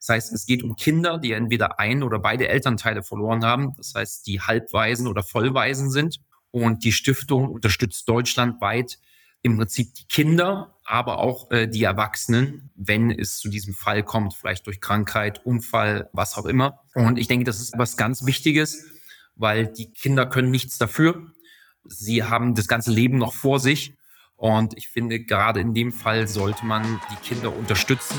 Das 0.00 0.08
heißt, 0.08 0.32
es 0.32 0.46
geht 0.46 0.62
um 0.62 0.76
Kinder, 0.76 1.18
die 1.18 1.32
entweder 1.32 1.78
ein 1.78 2.02
oder 2.02 2.18
beide 2.18 2.48
Elternteile 2.48 3.02
verloren 3.02 3.44
haben. 3.44 3.74
Das 3.76 3.92
heißt, 3.94 4.26
die 4.26 4.40
Halbwaisen 4.40 5.06
oder 5.06 5.22
Vollwaisen 5.22 5.90
sind. 5.90 6.20
Und 6.50 6.84
die 6.84 6.92
Stiftung 6.92 7.48
unterstützt 7.48 8.08
deutschlandweit 8.08 8.98
im 9.42 9.56
Prinzip 9.56 9.94
die 9.94 10.06
Kinder, 10.06 10.74
aber 10.84 11.18
auch 11.18 11.50
äh, 11.50 11.66
die 11.66 11.84
Erwachsenen, 11.84 12.70
wenn 12.74 13.10
es 13.10 13.38
zu 13.38 13.48
diesem 13.48 13.74
Fall 13.74 14.02
kommt, 14.02 14.34
vielleicht 14.34 14.66
durch 14.66 14.80
Krankheit, 14.80 15.44
Unfall, 15.46 16.10
was 16.12 16.36
auch 16.36 16.46
immer. 16.46 16.80
Und 16.94 17.18
ich 17.18 17.28
denke, 17.28 17.44
das 17.44 17.60
ist 17.60 17.74
was 17.78 17.96
ganz 17.96 18.26
Wichtiges, 18.26 18.84
weil 19.36 19.66
die 19.68 19.92
Kinder 19.92 20.26
können 20.26 20.50
nichts 20.50 20.78
dafür. 20.78 21.26
Sie 21.84 22.24
haben 22.24 22.54
das 22.54 22.68
ganze 22.68 22.90
Leben 22.90 23.18
noch 23.18 23.32
vor 23.32 23.60
sich. 23.60 23.96
Und 24.36 24.76
ich 24.76 24.88
finde, 24.88 25.20
gerade 25.20 25.60
in 25.60 25.74
dem 25.74 25.92
Fall 25.92 26.26
sollte 26.26 26.64
man 26.64 27.00
die 27.10 27.28
Kinder 27.28 27.54
unterstützen. 27.54 28.18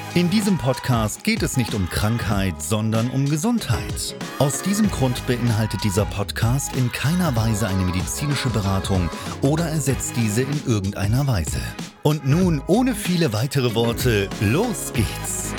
In 0.13 0.29
diesem 0.29 0.57
Podcast 0.57 1.23
geht 1.23 1.41
es 1.41 1.55
nicht 1.55 1.73
um 1.73 1.89
Krankheit, 1.89 2.61
sondern 2.61 3.09
um 3.11 3.29
Gesundheit. 3.29 4.13
Aus 4.39 4.61
diesem 4.61 4.91
Grund 4.91 5.25
beinhaltet 5.25 5.85
dieser 5.85 6.03
Podcast 6.03 6.75
in 6.75 6.91
keiner 6.91 7.33
Weise 7.37 7.65
eine 7.69 7.85
medizinische 7.85 8.49
Beratung 8.49 9.09
oder 9.41 9.69
ersetzt 9.69 10.17
diese 10.17 10.41
in 10.41 10.65
irgendeiner 10.67 11.27
Weise. 11.27 11.61
Und 12.03 12.27
nun, 12.27 12.61
ohne 12.67 12.93
viele 12.93 13.31
weitere 13.31 13.73
Worte, 13.73 14.29
los 14.41 14.91
geht's! 14.91 15.53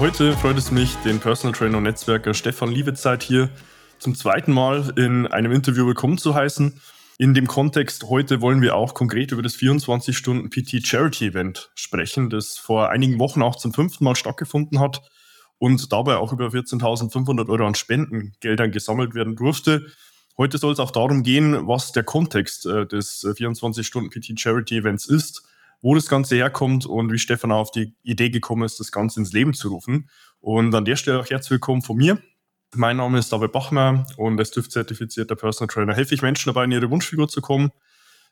Heute 0.00 0.36
freut 0.38 0.58
es 0.58 0.72
mich, 0.72 0.96
den 1.04 1.20
Personal 1.20 1.56
Trainer 1.56 1.76
und 1.76 1.84
Netzwerker 1.84 2.34
Stefan 2.34 2.72
Liebezeit 2.72 3.22
hier 3.22 3.48
zum 4.00 4.16
zweiten 4.16 4.50
Mal 4.50 4.92
in 4.96 5.28
einem 5.28 5.52
Interview 5.52 5.86
willkommen 5.86 6.18
zu 6.18 6.34
heißen. 6.34 6.80
In 7.20 7.34
dem 7.34 7.46
Kontext 7.46 8.04
heute 8.04 8.40
wollen 8.40 8.62
wir 8.62 8.74
auch 8.74 8.94
konkret 8.94 9.30
über 9.30 9.42
das 9.42 9.54
24-Stunden-PT 9.54 10.86
Charity 10.86 11.26
Event 11.26 11.70
sprechen, 11.74 12.30
das 12.30 12.56
vor 12.56 12.88
einigen 12.88 13.18
Wochen 13.18 13.42
auch 13.42 13.56
zum 13.56 13.74
fünften 13.74 14.04
Mal 14.04 14.16
stattgefunden 14.16 14.80
hat 14.80 15.02
und 15.58 15.92
dabei 15.92 16.16
auch 16.16 16.32
über 16.32 16.46
14.500 16.46 17.46
Euro 17.50 17.66
an 17.66 17.74
Spendengeldern 17.74 18.72
gesammelt 18.72 19.14
werden 19.14 19.36
durfte. 19.36 19.88
Heute 20.38 20.56
soll 20.56 20.72
es 20.72 20.78
auch 20.78 20.92
darum 20.92 21.22
gehen, 21.22 21.68
was 21.68 21.92
der 21.92 22.04
Kontext 22.04 22.64
äh, 22.64 22.86
des 22.86 23.22
24-Stunden-PT 23.22 24.40
Charity 24.40 24.78
Events 24.78 25.04
ist, 25.04 25.42
wo 25.82 25.94
das 25.94 26.08
Ganze 26.08 26.36
herkommt 26.36 26.86
und 26.86 27.12
wie 27.12 27.18
Stefan 27.18 27.52
auf 27.52 27.70
die 27.70 27.92
Idee 28.02 28.30
gekommen 28.30 28.62
ist, 28.62 28.80
das 28.80 28.92
Ganze 28.92 29.20
ins 29.20 29.34
Leben 29.34 29.52
zu 29.52 29.68
rufen. 29.68 30.08
Und 30.40 30.74
an 30.74 30.86
der 30.86 30.96
Stelle 30.96 31.20
auch 31.20 31.28
herzlich 31.28 31.50
willkommen 31.50 31.82
von 31.82 31.98
mir. 31.98 32.18
Mein 32.76 32.98
Name 32.98 33.18
ist 33.18 33.32
David 33.32 33.50
Bachmer 33.50 34.06
und 34.16 34.38
als 34.38 34.52
TÜV-zertifizierter 34.52 35.34
Personal 35.34 35.66
Trainer 35.66 35.92
helfe 35.92 36.14
ich 36.14 36.22
Menschen 36.22 36.50
dabei, 36.50 36.64
in 36.64 36.70
ihre 36.70 36.88
Wunschfigur 36.88 37.26
zu 37.26 37.40
kommen. 37.40 37.72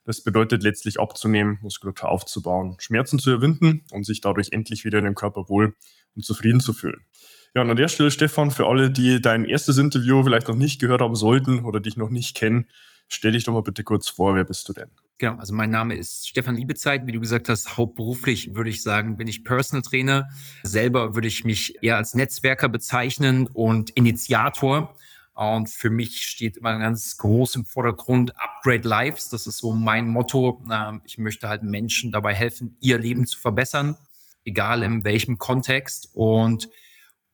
Das 0.05 0.23
bedeutet 0.23 0.63
letztlich 0.63 1.01
abzunehmen, 1.01 1.59
Muskulatur 1.61 2.09
aufzubauen, 2.09 2.77
Schmerzen 2.79 3.19
zu 3.19 3.33
überwinden 3.33 3.85
und 3.91 4.07
sich 4.07 4.21
dadurch 4.21 4.53
endlich 4.53 4.85
wieder 4.85 5.01
in 5.01 5.07
dem 5.07 5.17
Körper 5.17 5.49
wohl 5.49 5.75
und 6.15 6.25
zufrieden 6.25 6.61
zu 6.61 6.73
fühlen. 6.73 7.05
Ja, 7.53 7.63
und 7.63 7.71
an 7.71 7.77
der 7.77 7.89
Stelle, 7.89 8.13
Stefan, 8.13 8.53
für 8.53 8.69
alle, 8.69 8.93
die 8.93 9.21
dein 9.21 9.45
erstes 9.45 9.77
Interview 9.77 10.23
vielleicht 10.23 10.47
noch 10.47 10.55
nicht 10.55 10.81
gehört 10.81 11.01
haben 11.01 11.17
sollten 11.17 11.65
oder 11.65 11.81
dich 11.81 11.97
noch 11.97 12.11
nicht 12.11 12.37
kennen, 12.37 12.69
stell 13.09 13.33
dich 13.33 13.45
doch 13.45 13.53
mal 13.53 13.63
bitte 13.63 13.85
kurz 13.85 14.09
vor, 14.09 14.35
wer 14.35 14.45
bist 14.45 14.69
du 14.69 14.73
denn? 14.73 14.91
Genau, 15.19 15.37
also 15.37 15.53
mein 15.53 15.71
Name 15.71 15.97
ist 15.97 16.29
Stefan 16.29 16.55
Liebezeit. 16.55 17.07
Wie 17.07 17.13
du 17.13 17.19
gesagt 17.19 17.49
hast, 17.49 17.77
hauptberuflich 17.77 18.55
würde 18.55 18.71
ich 18.71 18.85
sagen, 18.85 19.17
bin 19.17 19.27
ich 19.27 19.43
Personal 19.43 19.83
Trainer. 19.83 20.29
Selber 20.63 21.17
würde 21.17 21.27
ich 21.27 21.45
mich 21.45 21.83
eher 21.83 21.97
als 21.97 22.15
Netzwerker 22.15 22.69
bezeichnen 22.69 23.49
und 23.49 23.91
Initiator. 23.91 24.95
Und 25.35 25.69
für 25.69 25.91
mich 25.91 26.23
steht 26.23 26.57
immer 26.57 26.79
ganz 26.79 27.17
groß 27.17 27.57
im 27.57 27.65
Vordergrund 27.65 28.33
Upgrade 28.41 28.89
Lives. 28.89 29.29
Das 29.29 29.49
ist 29.49 29.59
so 29.59 29.73
mein 29.73 30.09
Motto. 30.09 30.65
Ich 31.05 31.19
möchte 31.19 31.49
halt 31.49 31.65
Menschen 31.65 32.13
dabei 32.13 32.35
helfen, 32.35 32.77
ihr 32.81 32.99
Leben 32.99 33.27
zu 33.27 33.39
verbessern, 33.41 33.97
egal 34.45 34.85
in 34.85 35.03
welchem 35.03 35.39
Kontext. 35.39 36.11
Und 36.13 36.69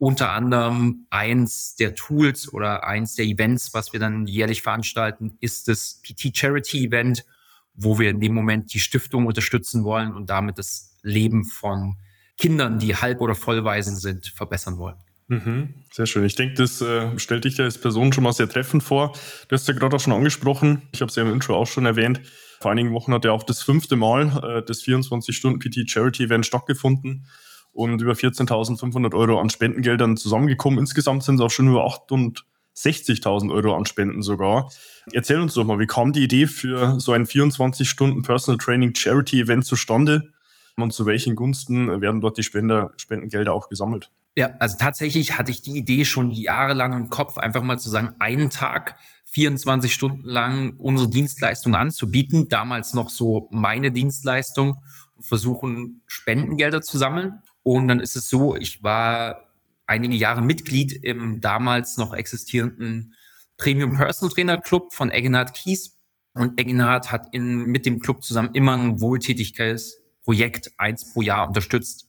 unter 0.04 0.30
anderem 0.30 1.06
eins 1.10 1.76
der 1.76 1.94
Tools 1.94 2.52
oder 2.52 2.84
eins 2.84 3.14
der 3.14 3.24
Events, 3.24 3.74
was 3.74 3.92
wir 3.92 4.00
dann 4.00 4.26
jährlich 4.26 4.62
veranstalten, 4.62 5.36
ist 5.40 5.68
das 5.68 6.00
PT 6.02 6.36
Charity 6.36 6.86
Event 6.86 7.24
wo 7.74 7.98
wir 7.98 8.10
in 8.10 8.20
dem 8.20 8.34
Moment 8.34 8.72
die 8.72 8.80
Stiftung 8.80 9.26
unterstützen 9.26 9.84
wollen 9.84 10.14
und 10.14 10.30
damit 10.30 10.58
das 10.58 10.96
Leben 11.02 11.44
von 11.44 11.96
Kindern, 12.36 12.78
die 12.78 12.96
halb- 12.96 13.20
oder 13.20 13.34
vollweisen 13.34 13.96
sind, 13.96 14.26
verbessern 14.26 14.78
wollen. 14.78 14.96
Mhm, 15.28 15.74
sehr 15.92 16.06
schön. 16.06 16.24
Ich 16.24 16.34
denke, 16.34 16.54
das 16.54 16.80
äh, 16.80 17.18
stellt 17.18 17.44
dich 17.44 17.56
ja 17.56 17.64
als 17.64 17.78
Person 17.78 18.12
schon 18.12 18.24
mal 18.24 18.32
sehr 18.32 18.48
treffend 18.48 18.82
vor. 18.82 19.12
Du 19.48 19.54
hast 19.54 19.66
ja 19.66 19.74
gerade 19.74 19.96
auch 19.96 20.00
schon 20.00 20.12
angesprochen, 20.12 20.82
ich 20.92 21.00
habe 21.00 21.08
es 21.08 21.16
ja 21.16 21.22
im 21.22 21.32
Intro 21.32 21.56
auch 21.56 21.66
schon 21.66 21.86
erwähnt, 21.86 22.20
vor 22.60 22.70
einigen 22.70 22.92
Wochen 22.92 23.12
hat 23.12 23.24
ja 23.24 23.32
auch 23.32 23.42
das 23.42 23.62
fünfte 23.62 23.96
Mal 23.96 24.26
äh, 24.42 24.62
das 24.64 24.82
24-Stunden-PT-Charity-Event 24.82 26.46
stattgefunden 26.46 27.26
und 27.74 28.00
über 28.00 28.12
14.500 28.12 29.14
Euro 29.14 29.40
an 29.40 29.50
Spendengeldern 29.50 30.16
zusammengekommen. 30.16 30.78
Insgesamt 30.78 31.24
sind 31.24 31.36
es 31.36 31.40
auch 31.40 31.50
schon 31.50 31.68
über 31.68 31.84
8 31.84 32.10
und 32.12 32.46
60.000 32.76 33.52
Euro 33.52 33.76
an 33.76 33.86
Spenden 33.86 34.22
sogar. 34.22 34.70
Erzähl 35.12 35.40
uns 35.40 35.54
doch 35.54 35.64
mal, 35.64 35.78
wie 35.78 35.86
kam 35.86 36.12
die 36.12 36.24
Idee 36.24 36.46
für 36.46 36.98
so 36.98 37.12
ein 37.12 37.26
24-Stunden 37.26 38.22
Personal 38.22 38.58
Training 38.58 38.94
Charity 38.94 39.40
Event 39.40 39.64
zustande 39.64 40.32
und 40.76 40.92
zu 40.92 41.06
welchen 41.06 41.36
Gunsten 41.36 42.00
werden 42.00 42.20
dort 42.20 42.38
die 42.38 42.42
Spender, 42.42 42.92
Spendengelder 42.96 43.52
auch 43.52 43.68
gesammelt? 43.68 44.10
Ja, 44.36 44.50
also 44.58 44.76
tatsächlich 44.78 45.38
hatte 45.38 45.52
ich 45.52 45.62
die 45.62 45.76
Idee 45.76 46.04
schon 46.04 46.32
jahrelang 46.32 46.92
im 46.92 47.10
Kopf, 47.10 47.38
einfach 47.38 47.62
mal 47.62 47.78
zu 47.78 47.90
sagen, 47.90 48.14
einen 48.18 48.50
Tag 48.50 48.96
24 49.26 49.92
Stunden 49.92 50.28
lang 50.28 50.74
unsere 50.78 51.08
Dienstleistung 51.08 51.76
anzubieten. 51.76 52.48
Damals 52.48 52.94
noch 52.94 53.10
so 53.10 53.48
meine 53.52 53.92
Dienstleistung 53.92 54.82
versuchen, 55.20 56.02
Spendengelder 56.06 56.82
zu 56.82 56.98
sammeln. 56.98 57.42
Und 57.64 57.88
dann 57.88 57.98
ist 57.98 58.14
es 58.14 58.28
so, 58.28 58.54
ich 58.54 58.84
war 58.84 59.50
einige 59.86 60.14
Jahre 60.14 60.42
Mitglied 60.42 60.92
im 60.92 61.40
damals 61.40 61.96
noch 61.96 62.14
existierenden 62.14 63.14
Premium 63.56 63.96
Personal 63.96 64.32
Trainer 64.32 64.58
Club 64.58 64.92
von 64.92 65.10
Egenhard 65.10 65.54
Kies. 65.54 65.98
Und 66.34 66.60
Egenhard 66.60 67.10
hat 67.10 67.28
in, 67.32 67.64
mit 67.66 67.86
dem 67.86 68.00
Club 68.00 68.22
zusammen 68.22 68.50
immer 68.54 68.76
ein 68.76 69.00
Wohltätigkeitsprojekt 69.00 70.72
eins 70.78 71.12
pro 71.12 71.22
Jahr 71.22 71.48
unterstützt. 71.48 72.06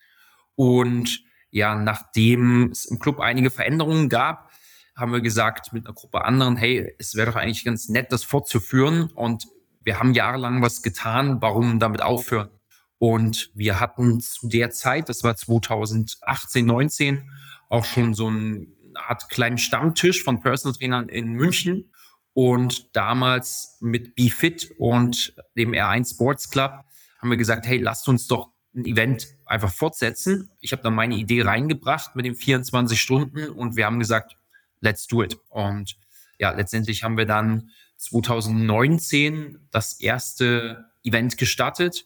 Und 0.56 1.24
ja, 1.52 1.76
nachdem 1.76 2.72
es 2.72 2.86
im 2.86 3.00
Club 3.00 3.20
einige 3.20 3.50
Veränderungen 3.50 4.10
gab, 4.10 4.52
haben 4.96 5.14
wir 5.14 5.22
gesagt 5.22 5.74
mit 5.74 5.86
einer 5.86 5.94
Gruppe 5.94 6.26
anderen, 6.26 6.58
hey, 6.58 6.94
es 7.00 7.16
wäre 7.16 7.32
doch 7.32 7.38
eigentlich 7.38 7.66
ganz 7.66 7.88
nett, 7.88 8.12
das 8.12 8.24
fortzuführen. 8.24 9.10
Und 9.14 9.48
wir 9.84 10.00
haben 10.00 10.14
jahrelang 10.14 10.62
was 10.62 10.82
getan, 10.82 11.42
warum 11.42 11.80
damit 11.80 12.02
aufhören? 12.02 12.50
Und 12.98 13.52
wir 13.54 13.80
hatten 13.80 14.20
zu 14.22 14.48
der 14.48 14.72
Zeit, 14.72 15.10
das 15.10 15.24
war 15.24 15.36
2018, 15.36 16.66
19, 16.66 17.30
auch 17.70 17.86
schon 17.86 18.14
so 18.14 18.28
eine 18.28 18.68
Art 18.96 19.30
kleinen 19.30 19.58
Stammtisch 19.58 20.24
von 20.24 20.40
Personal 20.42 20.78
Trainern 20.78 21.10
in 21.10 21.34
München 21.34 21.92
und 22.34 22.96
damals 22.96 23.78
mit 23.82 24.16
BeFit 24.16 24.72
und 24.78 25.34
dem 25.58 25.72
R1 25.72 26.12
Sports 26.12 26.50
Club 26.50 26.84
haben 27.20 27.30
wir 27.30 27.38
gesagt, 27.38 27.66
hey, 27.66 27.78
lasst 27.78 28.08
uns 28.08 28.28
doch 28.28 28.52
ein 28.76 28.86
Event 28.86 29.28
einfach 29.46 29.72
fortsetzen. 29.72 30.52
Ich 30.60 30.72
habe 30.72 30.84
dann 30.84 30.96
meine 30.96 31.16
Idee 31.16 31.44
reingebracht 31.44 32.16
mit 32.16 32.26
den 32.26 32.36
24 32.36 33.00
Stunden 33.00 33.50
und 33.50 33.78
wir 33.78 33.86
haben 33.86 34.00
gesagt, 34.00 34.36
let's 34.82 35.08
do 35.08 35.24
it. 35.24 35.38
Und 35.50 35.98
ja, 36.38 36.52
letztendlich 36.52 37.04
haben 37.04 37.18
wir 37.18 37.26
dann 37.26 37.70
2019 37.98 39.68
das 39.72 40.00
erste 40.00 40.92
Event 41.04 41.38
gestartet 41.38 42.06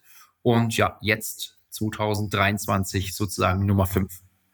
und 0.56 0.76
ja, 0.78 0.98
jetzt 1.02 1.58
2023 1.72 3.16
sozusagen 3.16 3.66
Nummer 3.66 3.86
5. 3.86 4.12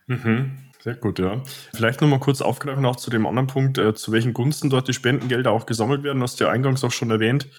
Mhm. 0.08 0.58
Sehr 0.86 0.96
gut, 0.96 1.18
ja. 1.18 1.42
Vielleicht 1.74 2.02
nochmal 2.02 2.20
kurz 2.20 2.42
aufgreifen 2.42 2.86
auch 2.86 2.96
zu 2.96 3.10
dem 3.10 3.26
anderen 3.26 3.48
Punkt, 3.48 3.80
äh, 3.80 3.96
zu 3.96 4.12
welchen 4.12 4.34
Gunsten 4.34 4.70
dort 4.70 4.88
die 4.88 4.94
Spendengelder 4.94 5.52
auch 5.52 5.66
gesammelt 5.66 6.04
werden. 6.04 6.22
hast 6.22 6.40
du 6.40 6.44
ja 6.44 6.52
eingangs 6.52 6.84
auch 6.84 6.92
schon 6.92 7.10
erwähnt, 7.10 7.50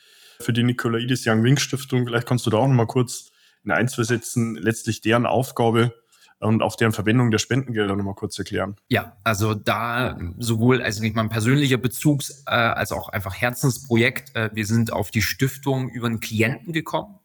für 0.40 0.52
die 0.52 0.62
Nikolaidis 0.62 1.26
Young 1.26 1.42
Wings 1.42 1.62
Stiftung. 1.62 2.06
Vielleicht 2.06 2.28
kannst 2.28 2.46
du 2.46 2.50
da 2.50 2.58
auch 2.58 2.68
nochmal 2.68 2.86
kurz 2.86 3.30
in 3.64 3.72
ein, 3.72 3.88
zwei 3.88 4.04
Sätzen 4.04 4.54
letztlich 4.54 5.00
deren 5.00 5.26
Aufgabe 5.26 5.92
und 6.38 6.62
auch 6.62 6.76
deren 6.76 6.92
Verwendung 6.92 7.32
der 7.32 7.38
Spendengelder 7.38 7.96
nochmal 7.96 8.14
kurz 8.14 8.38
erklären. 8.38 8.76
Ja, 8.88 9.16
also 9.24 9.54
da 9.54 10.16
sowohl 10.38 10.80
also 10.80 11.02
nicht 11.02 11.16
mal 11.16 11.28
persönlicher 11.28 11.78
Bezug 11.78 12.22
äh, 12.46 12.50
als 12.50 12.92
auch 12.92 13.08
einfach 13.08 13.34
Herzensprojekt. 13.34 14.36
Äh, 14.36 14.50
wir 14.52 14.66
sind 14.66 14.92
auf 14.92 15.10
die 15.10 15.22
Stiftung 15.22 15.88
über 15.88 16.06
einen 16.06 16.20
Klienten 16.20 16.72
gekommen 16.72 17.18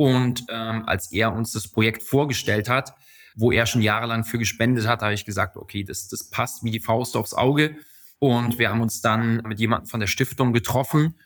und 0.00 0.46
ähm, 0.48 0.84
als 0.86 1.12
er 1.12 1.30
uns 1.34 1.52
das 1.52 1.68
Projekt 1.68 2.02
vorgestellt 2.02 2.70
hat, 2.70 2.94
wo 3.36 3.52
er 3.52 3.66
schon 3.66 3.82
jahrelang 3.82 4.24
für 4.24 4.38
gespendet 4.38 4.86
hat, 4.86 5.02
habe 5.02 5.12
ich 5.12 5.26
gesagt, 5.26 5.58
okay, 5.58 5.84
das, 5.84 6.08
das 6.08 6.30
passt 6.30 6.64
wie 6.64 6.70
die 6.70 6.80
Faust 6.80 7.18
aufs 7.18 7.34
Auge. 7.34 7.76
Und 8.18 8.58
wir 8.58 8.70
haben 8.70 8.80
uns 8.80 9.02
dann 9.02 9.42
mit 9.46 9.60
jemandem 9.60 9.88
von 9.88 10.00
der 10.00 10.06
Stiftung 10.06 10.54
getroffen 10.54 11.16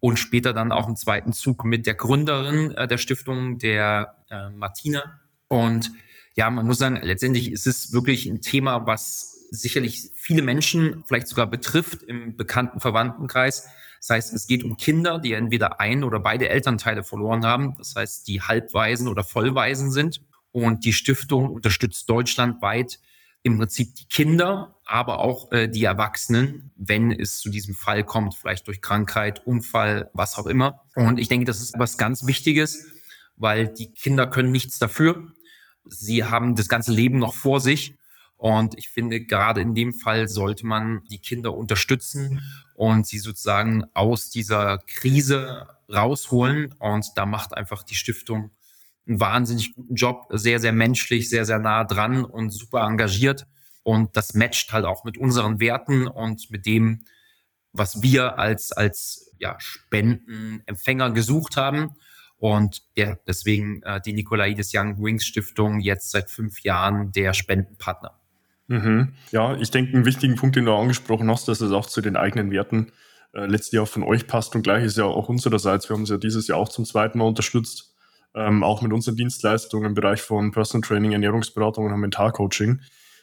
und 0.00 0.18
später 0.18 0.52
dann 0.52 0.72
auch 0.72 0.88
im 0.88 0.96
zweiten 0.96 1.32
Zug 1.32 1.64
mit 1.64 1.86
der 1.86 1.94
Gründerin 1.94 2.72
äh, 2.72 2.88
der 2.88 2.98
Stiftung, 2.98 3.58
der 3.58 4.16
äh, 4.28 4.50
Martina. 4.50 5.20
Und 5.46 5.92
ja, 6.34 6.50
man 6.50 6.66
muss 6.66 6.78
sagen, 6.78 6.98
letztendlich 7.00 7.52
ist 7.52 7.68
es 7.68 7.92
wirklich 7.92 8.26
ein 8.26 8.40
Thema, 8.40 8.88
was 8.88 9.35
sicherlich 9.50 10.10
viele 10.14 10.42
Menschen 10.42 11.04
vielleicht 11.06 11.28
sogar 11.28 11.46
betrifft 11.46 12.02
im 12.02 12.36
bekannten 12.36 12.80
Verwandtenkreis. 12.80 13.68
Das 14.00 14.10
heißt, 14.10 14.34
es 14.34 14.46
geht 14.46 14.64
um 14.64 14.76
Kinder, 14.76 15.18
die 15.18 15.32
entweder 15.32 15.80
ein 15.80 16.04
oder 16.04 16.20
beide 16.20 16.48
Elternteile 16.48 17.02
verloren 17.02 17.44
haben. 17.44 17.74
Das 17.78 17.94
heißt, 17.96 18.28
die 18.28 18.42
Halbwaisen 18.42 19.08
oder 19.08 19.24
Vollwaisen 19.24 19.90
sind. 19.90 20.20
Und 20.52 20.84
die 20.84 20.92
Stiftung 20.92 21.50
unterstützt 21.50 22.08
deutschlandweit 22.08 22.98
im 23.42 23.58
Prinzip 23.58 23.94
die 23.94 24.06
Kinder, 24.06 24.74
aber 24.84 25.20
auch 25.20 25.52
äh, 25.52 25.68
die 25.68 25.84
Erwachsenen, 25.84 26.72
wenn 26.76 27.12
es 27.12 27.38
zu 27.38 27.48
diesem 27.48 27.74
Fall 27.74 28.02
kommt, 28.02 28.34
vielleicht 28.34 28.66
durch 28.66 28.82
Krankheit, 28.82 29.46
Unfall, 29.46 30.10
was 30.14 30.36
auch 30.36 30.46
immer. 30.46 30.82
Und 30.94 31.20
ich 31.20 31.28
denke, 31.28 31.46
das 31.46 31.60
ist 31.60 31.78
was 31.78 31.96
ganz 31.96 32.26
Wichtiges, 32.26 32.86
weil 33.36 33.68
die 33.68 33.92
Kinder 33.92 34.26
können 34.26 34.50
nichts 34.50 34.78
dafür. 34.78 35.32
Sie 35.84 36.24
haben 36.24 36.56
das 36.56 36.68
ganze 36.68 36.92
Leben 36.92 37.18
noch 37.18 37.34
vor 37.34 37.60
sich. 37.60 37.94
Und 38.36 38.76
ich 38.76 38.90
finde, 38.90 39.20
gerade 39.20 39.60
in 39.60 39.74
dem 39.74 39.94
Fall 39.94 40.28
sollte 40.28 40.66
man 40.66 41.02
die 41.10 41.18
Kinder 41.18 41.54
unterstützen 41.54 42.42
und 42.74 43.06
sie 43.06 43.18
sozusagen 43.18 43.84
aus 43.94 44.30
dieser 44.30 44.78
Krise 44.86 45.66
rausholen. 45.88 46.74
Und 46.78 47.06
da 47.16 47.24
macht 47.24 47.56
einfach 47.56 47.82
die 47.82 47.94
Stiftung 47.94 48.50
einen 49.06 49.20
wahnsinnig 49.20 49.74
guten 49.74 49.94
Job, 49.94 50.26
sehr, 50.30 50.60
sehr 50.60 50.72
menschlich, 50.72 51.30
sehr, 51.30 51.44
sehr 51.44 51.58
nah 51.58 51.84
dran 51.84 52.24
und 52.24 52.50
super 52.50 52.82
engagiert. 52.82 53.46
Und 53.82 54.16
das 54.16 54.34
matcht 54.34 54.72
halt 54.72 54.84
auch 54.84 55.04
mit 55.04 55.16
unseren 55.16 55.60
Werten 55.60 56.06
und 56.08 56.50
mit 56.50 56.66
dem, 56.66 57.04
was 57.72 58.02
wir 58.02 58.38
als, 58.38 58.72
als 58.72 59.32
ja, 59.38 59.56
Spendenempfänger 59.58 61.12
gesucht 61.12 61.56
haben. 61.56 61.90
Und 62.36 62.82
ja, 62.96 63.16
deswegen 63.26 63.82
äh, 63.82 64.00
die 64.00 64.12
Nikolaidis 64.12 64.72
Young 64.74 65.02
Wings 65.02 65.24
Stiftung 65.24 65.80
jetzt 65.80 66.10
seit 66.10 66.30
fünf 66.30 66.62
Jahren 66.62 67.12
der 67.12 67.32
Spendenpartner. 67.32 68.18
Mhm. 68.68 69.12
Ja, 69.30 69.56
ich 69.56 69.70
denke, 69.70 69.94
einen 69.94 70.04
wichtigen 70.04 70.36
Punkt, 70.36 70.56
den 70.56 70.64
du 70.64 70.74
angesprochen 70.74 71.30
hast, 71.30 71.48
dass 71.48 71.60
es 71.60 71.72
auch 71.72 71.86
zu 71.86 72.00
den 72.00 72.16
eigenen 72.16 72.50
Werten 72.50 72.92
äh, 73.32 73.46
letztes 73.46 73.72
Jahr 73.72 73.86
von 73.86 74.02
euch 74.02 74.26
passt 74.26 74.54
und 74.54 74.62
gleich 74.62 74.84
ist 74.84 74.98
ja 74.98 75.04
auch 75.04 75.28
unsererseits. 75.28 75.88
Wir 75.88 75.94
haben 75.94 76.02
es 76.02 76.10
ja 76.10 76.16
dieses 76.16 76.48
Jahr 76.48 76.58
auch 76.58 76.68
zum 76.68 76.84
zweiten 76.84 77.18
Mal 77.18 77.26
unterstützt, 77.26 77.94
ähm, 78.34 78.64
auch 78.64 78.82
mit 78.82 78.92
unseren 78.92 79.16
Dienstleistungen 79.16 79.86
im 79.86 79.94
Bereich 79.94 80.20
von 80.20 80.50
Personal 80.50 80.86
Training, 80.86 81.12
Ernährungsberatung 81.12 81.86
und 81.86 82.00
Mentalcoaching. 82.00 82.80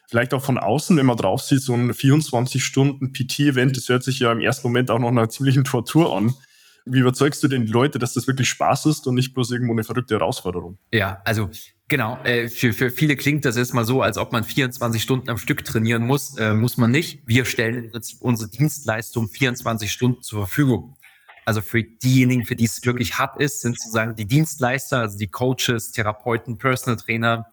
Vielleicht 0.07 0.33
auch 0.33 0.43
von 0.43 0.57
außen, 0.57 0.95
wenn 0.97 1.05
man 1.05 1.17
drauf 1.17 1.41
sieht, 1.41 1.61
so 1.61 1.73
ein 1.73 1.91
24-Stunden-PT-Event, 1.91 3.75
das 3.77 3.89
hört 3.89 4.03
sich 4.03 4.19
ja 4.19 4.31
im 4.31 4.41
ersten 4.41 4.67
Moment 4.67 4.91
auch 4.91 4.99
noch 4.99 5.09
einer 5.09 5.29
ziemlichen 5.29 5.63
Tortur 5.63 6.15
an. 6.15 6.33
Wie 6.85 6.99
überzeugst 6.99 7.41
du 7.43 7.47
denn 7.47 7.65
die 7.65 7.71
Leute, 7.71 7.97
dass 7.97 8.13
das 8.13 8.27
wirklich 8.27 8.49
Spaß 8.49 8.87
ist 8.87 9.07
und 9.07 9.15
nicht 9.15 9.33
bloß 9.33 9.51
irgendwo 9.51 9.73
eine 9.73 9.83
verrückte 9.83 10.15
Herausforderung? 10.15 10.77
Ja, 10.91 11.21
also 11.23 11.49
genau. 11.87 12.21
Äh, 12.23 12.49
für, 12.49 12.73
für 12.73 12.91
viele 12.91 13.15
klingt 13.15 13.45
das 13.45 13.55
erstmal 13.55 13.85
so, 13.85 14.01
als 14.01 14.17
ob 14.17 14.33
man 14.33 14.43
24 14.43 15.01
Stunden 15.01 15.29
am 15.29 15.37
Stück 15.37 15.63
trainieren 15.63 16.05
muss. 16.05 16.37
Äh, 16.37 16.53
muss 16.53 16.77
man 16.77 16.91
nicht. 16.91 17.21
Wir 17.25 17.45
stellen 17.45 17.85
im 17.85 17.91
Prinzip 17.91 18.21
unsere 18.21 18.49
Dienstleistung 18.49 19.29
24 19.29 19.91
Stunden 19.91 20.21
zur 20.21 20.45
Verfügung. 20.45 20.97
Also 21.45 21.61
für 21.61 21.83
diejenigen, 21.83 22.45
für 22.45 22.55
die 22.55 22.65
es 22.65 22.83
wirklich 22.85 23.17
hart 23.17 23.39
ist, 23.39 23.61
sind 23.61 23.79
sozusagen 23.79 24.15
die 24.15 24.25
Dienstleister, 24.25 24.99
also 24.99 25.17
die 25.17 25.27
Coaches, 25.27 25.91
Therapeuten, 25.91 26.57
Personal 26.57 26.97
Trainer, 26.97 27.47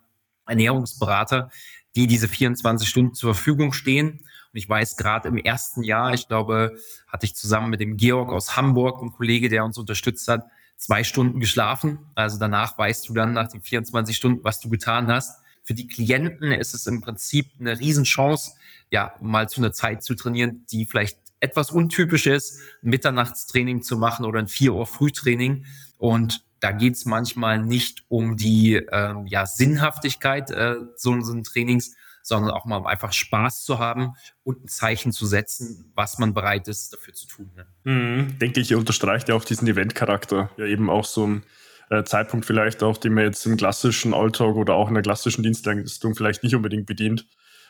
Ernährungsberater, 0.47 1.51
die 1.97 2.07
diese 2.07 2.29
24 2.29 2.89
Stunden 2.89 3.15
zur 3.15 3.35
Verfügung 3.35 3.73
stehen 3.73 4.25
und 4.53 4.59
ich 4.59 4.69
weiß 4.69 4.97
gerade 4.97 5.29
im 5.29 5.37
ersten 5.37 5.83
Jahr, 5.83 6.13
ich 6.13 6.27
glaube, 6.27 6.77
hatte 7.07 7.27
ich 7.27 7.37
zusammen 7.37 7.71
mit 7.71 7.81
dem 7.81 7.97
Georg 7.97 8.33
aus 8.33 8.57
Hamburg, 8.57 9.01
ein 9.01 9.13
Kollege, 9.13 9.49
der 9.49 9.65
uns 9.65 9.79
unterstützt 9.79 10.27
hat, 10.27 10.47
zwei 10.77 11.05
Stunden 11.05 11.39
geschlafen. 11.39 11.99
Also 12.15 12.39
danach 12.39 12.77
weißt 12.77 13.09
du 13.09 13.15
dann 13.15 13.33
nach 13.33 13.49
den 13.49 13.61
24 13.61 14.17
Stunden, 14.17 14.43
was 14.43 14.61
du 14.61 14.69
getan 14.69 15.07
hast. 15.07 15.41
Für 15.63 15.75
die 15.75 15.87
Klienten 15.87 16.51
ist 16.51 16.75
es 16.75 16.87
im 16.87 17.01
Prinzip 17.01 17.53
eine 17.61 17.79
Riesenchance, 17.79 18.53
ja, 18.91 19.15
mal 19.21 19.49
zu 19.49 19.61
einer 19.61 19.73
Zeit 19.73 20.03
zu 20.03 20.15
trainieren, 20.15 20.65
die 20.73 20.85
vielleicht 20.87 21.19
etwas 21.39 21.71
untypisch 21.71 22.27
ist, 22.27 22.61
ein 22.83 22.91
Mitternachtstraining 22.91 23.83
zu 23.83 23.97
machen 23.97 24.25
oder 24.25 24.41
ein 24.41 24.49
4 24.49 24.75
Uhr 24.75 24.87
Frühtraining. 24.87 25.65
Und 25.97 26.45
da 26.61 26.73
geht 26.73 26.95
es 26.95 27.05
manchmal 27.05 27.63
nicht 27.63 28.05
um 28.09 28.37
die 28.37 28.75
ähm, 28.75 29.27
ja, 29.27 29.47
Sinnhaftigkeit 29.47 30.51
äh, 30.51 30.77
so, 30.97 31.21
so 31.21 31.33
ein 31.33 31.45
Trainings, 31.45 31.95
sondern 32.23 32.51
auch 32.51 32.65
mal 32.65 32.85
einfach 32.87 33.13
Spaß 33.13 33.65
zu 33.65 33.79
haben 33.79 34.15
und 34.43 34.65
ein 34.65 34.69
Zeichen 34.69 35.13
zu 35.13 35.27
setzen, 35.27 35.93
was 35.95 36.19
man 36.19 36.35
bereit 36.35 36.69
ist, 36.69 36.93
dafür 36.93 37.15
zu 37.15 37.27
tun. 37.27 37.51
Ne? 37.57 37.67
Mhm, 37.85 38.39
denke 38.39 38.61
ich, 38.61 38.75
unterstreicht 38.75 39.29
ja 39.29 39.35
auch 39.35 39.45
diesen 39.45 39.69
Eventcharakter. 39.69 40.51
Ja, 40.57 40.67
eben 40.67 40.91
auch 40.91 41.05
so 41.05 41.27
ein 41.27 41.43
äh, 41.91 42.05
Zeitpunkt 42.05 42.47
vielleicht 42.47 42.83
auch, 42.83 42.97
den 42.97 43.15
man 43.15 43.25
jetzt 43.25 43.45
im 43.47 43.57
klassischen 43.57 44.15
Alltag 44.15 44.55
oder 44.55 44.75
auch 44.75 44.89
in 44.89 44.95
der 44.95 45.03
klassischen 45.03 45.43
Dienstleistung 45.43 46.15
vielleicht 46.15 46.43
nicht 46.43 46.55
unbedingt 46.55 46.87
bedient, 46.87 47.27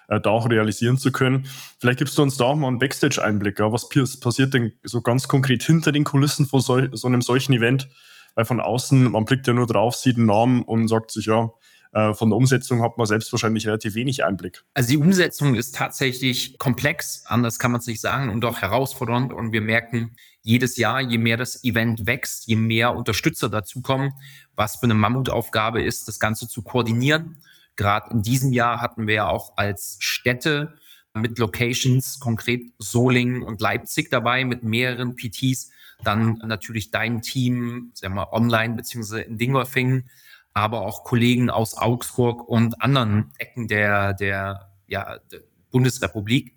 äh, 0.08 0.20
da 0.20 0.30
auch 0.30 0.48
realisieren 0.48 0.98
zu 0.98 1.10
können. 1.10 1.46
Vielleicht 1.78 1.98
gibst 1.98 2.18
du 2.18 2.22
uns 2.22 2.36
da 2.36 2.44
auch 2.44 2.56
mal 2.56 2.68
einen 2.68 2.78
Backstage-Einblick. 2.78 3.58
Ja? 3.58 3.72
Was 3.72 3.88
passiert 4.20 4.54
denn 4.54 4.72
so 4.82 5.00
ganz 5.00 5.26
konkret 5.26 5.62
hinter 5.62 5.92
den 5.92 6.04
Kulissen 6.04 6.46
von 6.46 6.60
so, 6.60 6.80
so 6.94 7.08
einem 7.08 7.22
solchen 7.22 7.54
Event? 7.54 7.88
Weil 8.34 8.44
von 8.44 8.60
außen, 8.60 9.10
man 9.10 9.24
blickt 9.24 9.46
ja 9.48 9.52
nur 9.52 9.66
drauf, 9.66 9.96
sieht 9.96 10.16
einen 10.16 10.26
Namen 10.26 10.62
und 10.62 10.86
sagt 10.86 11.10
sich, 11.10 11.26
ja, 11.26 11.50
von 11.92 12.30
der 12.30 12.36
Umsetzung 12.36 12.82
hat 12.82 12.98
man 12.98 13.06
selbst 13.06 13.32
wahrscheinlich 13.32 13.66
relativ 13.66 13.94
wenig 13.96 14.24
Einblick. 14.24 14.62
Also 14.74 14.90
die 14.90 14.96
Umsetzung 14.96 15.56
ist 15.56 15.74
tatsächlich 15.74 16.56
komplex, 16.58 17.24
anders 17.26 17.58
kann 17.58 17.72
man 17.72 17.80
es 17.80 17.86
nicht 17.88 18.00
sagen, 18.00 18.30
und 18.30 18.44
auch 18.44 18.62
herausfordernd. 18.62 19.32
Und 19.32 19.52
wir 19.52 19.60
merken 19.60 20.14
jedes 20.42 20.76
Jahr, 20.76 21.00
je 21.00 21.18
mehr 21.18 21.36
das 21.36 21.64
Event 21.64 22.06
wächst, 22.06 22.46
je 22.46 22.54
mehr 22.54 22.94
Unterstützer 22.94 23.48
dazukommen, 23.48 24.12
was 24.54 24.76
für 24.76 24.84
eine 24.84 24.94
Mammutaufgabe 24.94 25.82
ist, 25.82 26.06
das 26.06 26.20
Ganze 26.20 26.46
zu 26.46 26.62
koordinieren. 26.62 27.38
Gerade 27.74 28.10
in 28.12 28.22
diesem 28.22 28.52
Jahr 28.52 28.80
hatten 28.80 29.08
wir 29.08 29.14
ja 29.14 29.28
auch 29.28 29.56
als 29.56 29.96
Städte 29.98 30.74
mit 31.12 31.38
Locations, 31.38 32.20
konkret 32.20 32.72
Solingen 32.78 33.42
und 33.42 33.60
Leipzig 33.60 34.10
dabei, 34.10 34.44
mit 34.44 34.62
mehreren 34.62 35.16
PTs. 35.16 35.70
Dann 36.04 36.40
natürlich 36.46 36.92
dein 36.92 37.20
Team, 37.20 37.90
sagen 37.94 38.14
wir 38.14 38.32
online 38.32 38.76
beziehungsweise 38.76 39.22
in 39.22 39.38
Dingolfingen 39.38 40.08
aber 40.52 40.82
auch 40.82 41.04
Kollegen 41.04 41.50
aus 41.50 41.76
Augsburg 41.76 42.48
und 42.48 42.82
anderen 42.82 43.32
Ecken 43.38 43.68
der, 43.68 44.14
der, 44.14 44.72
ja, 44.86 45.18
der 45.30 45.40
Bundesrepublik. 45.70 46.56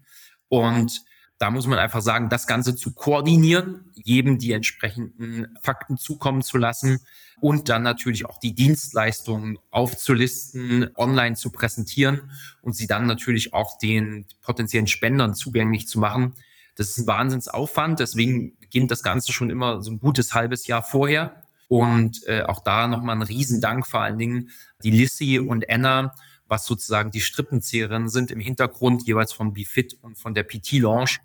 Und 0.50 1.03
da 1.38 1.51
muss 1.51 1.67
man 1.67 1.79
einfach 1.79 2.01
sagen, 2.01 2.29
das 2.29 2.47
Ganze 2.47 2.75
zu 2.75 2.93
koordinieren, 2.93 3.91
jedem 3.93 4.38
die 4.38 4.53
entsprechenden 4.53 5.57
Fakten 5.62 5.97
zukommen 5.97 6.41
zu 6.41 6.57
lassen 6.57 7.00
und 7.41 7.67
dann 7.67 7.83
natürlich 7.83 8.25
auch 8.25 8.39
die 8.39 8.55
Dienstleistungen 8.55 9.59
aufzulisten, 9.69 10.89
online 10.95 11.35
zu 11.35 11.51
präsentieren 11.51 12.31
und 12.62 12.75
sie 12.77 12.88
dann 12.88 13.07
natürlich 13.07 13.53
auch 13.53 13.77
den 13.77 14.25
potenziellen 14.41 14.88
Spendern 14.88 15.33
zugänglich 15.33 15.88
zu 15.88 16.00
machen. 16.00 16.33
Das 16.75 16.89
ist 16.89 17.00
ein 17.00 17.07
Wahnsinnsaufwand, 17.07 18.00
deswegen 18.00 18.57
beginnt 18.59 18.91
das 18.91 19.03
Ganze 19.03 19.33
schon 19.33 19.50
immer 19.50 19.81
so 19.81 19.91
ein 19.91 20.00
gutes 20.00 20.33
halbes 20.33 20.65
Jahr 20.67 20.81
vorher. 20.81 21.42
Und 21.73 22.21
äh, 22.27 22.43
auch 22.43 22.63
da 22.63 22.87
nochmal 22.87 23.15
ein 23.15 23.23
Riesendank 23.23 23.87
vor 23.87 24.01
allen 24.01 24.19
Dingen 24.19 24.51
die 24.83 24.91
Lissy 24.91 25.39
und 25.39 25.67
Anna, 25.71 26.13
was 26.45 26.67
sozusagen 26.67 27.09
die 27.09 27.19
Strippenzehrerinnen 27.19 28.09
sind 28.09 28.29
im 28.29 28.39
Hintergrund, 28.39 29.07
jeweils 29.07 29.33
von 29.33 29.53
BeFit 29.53 29.97
und 30.03 30.19
von 30.19 30.35
der 30.35 30.43
PT 30.43 30.73
Lounge. 30.73 31.17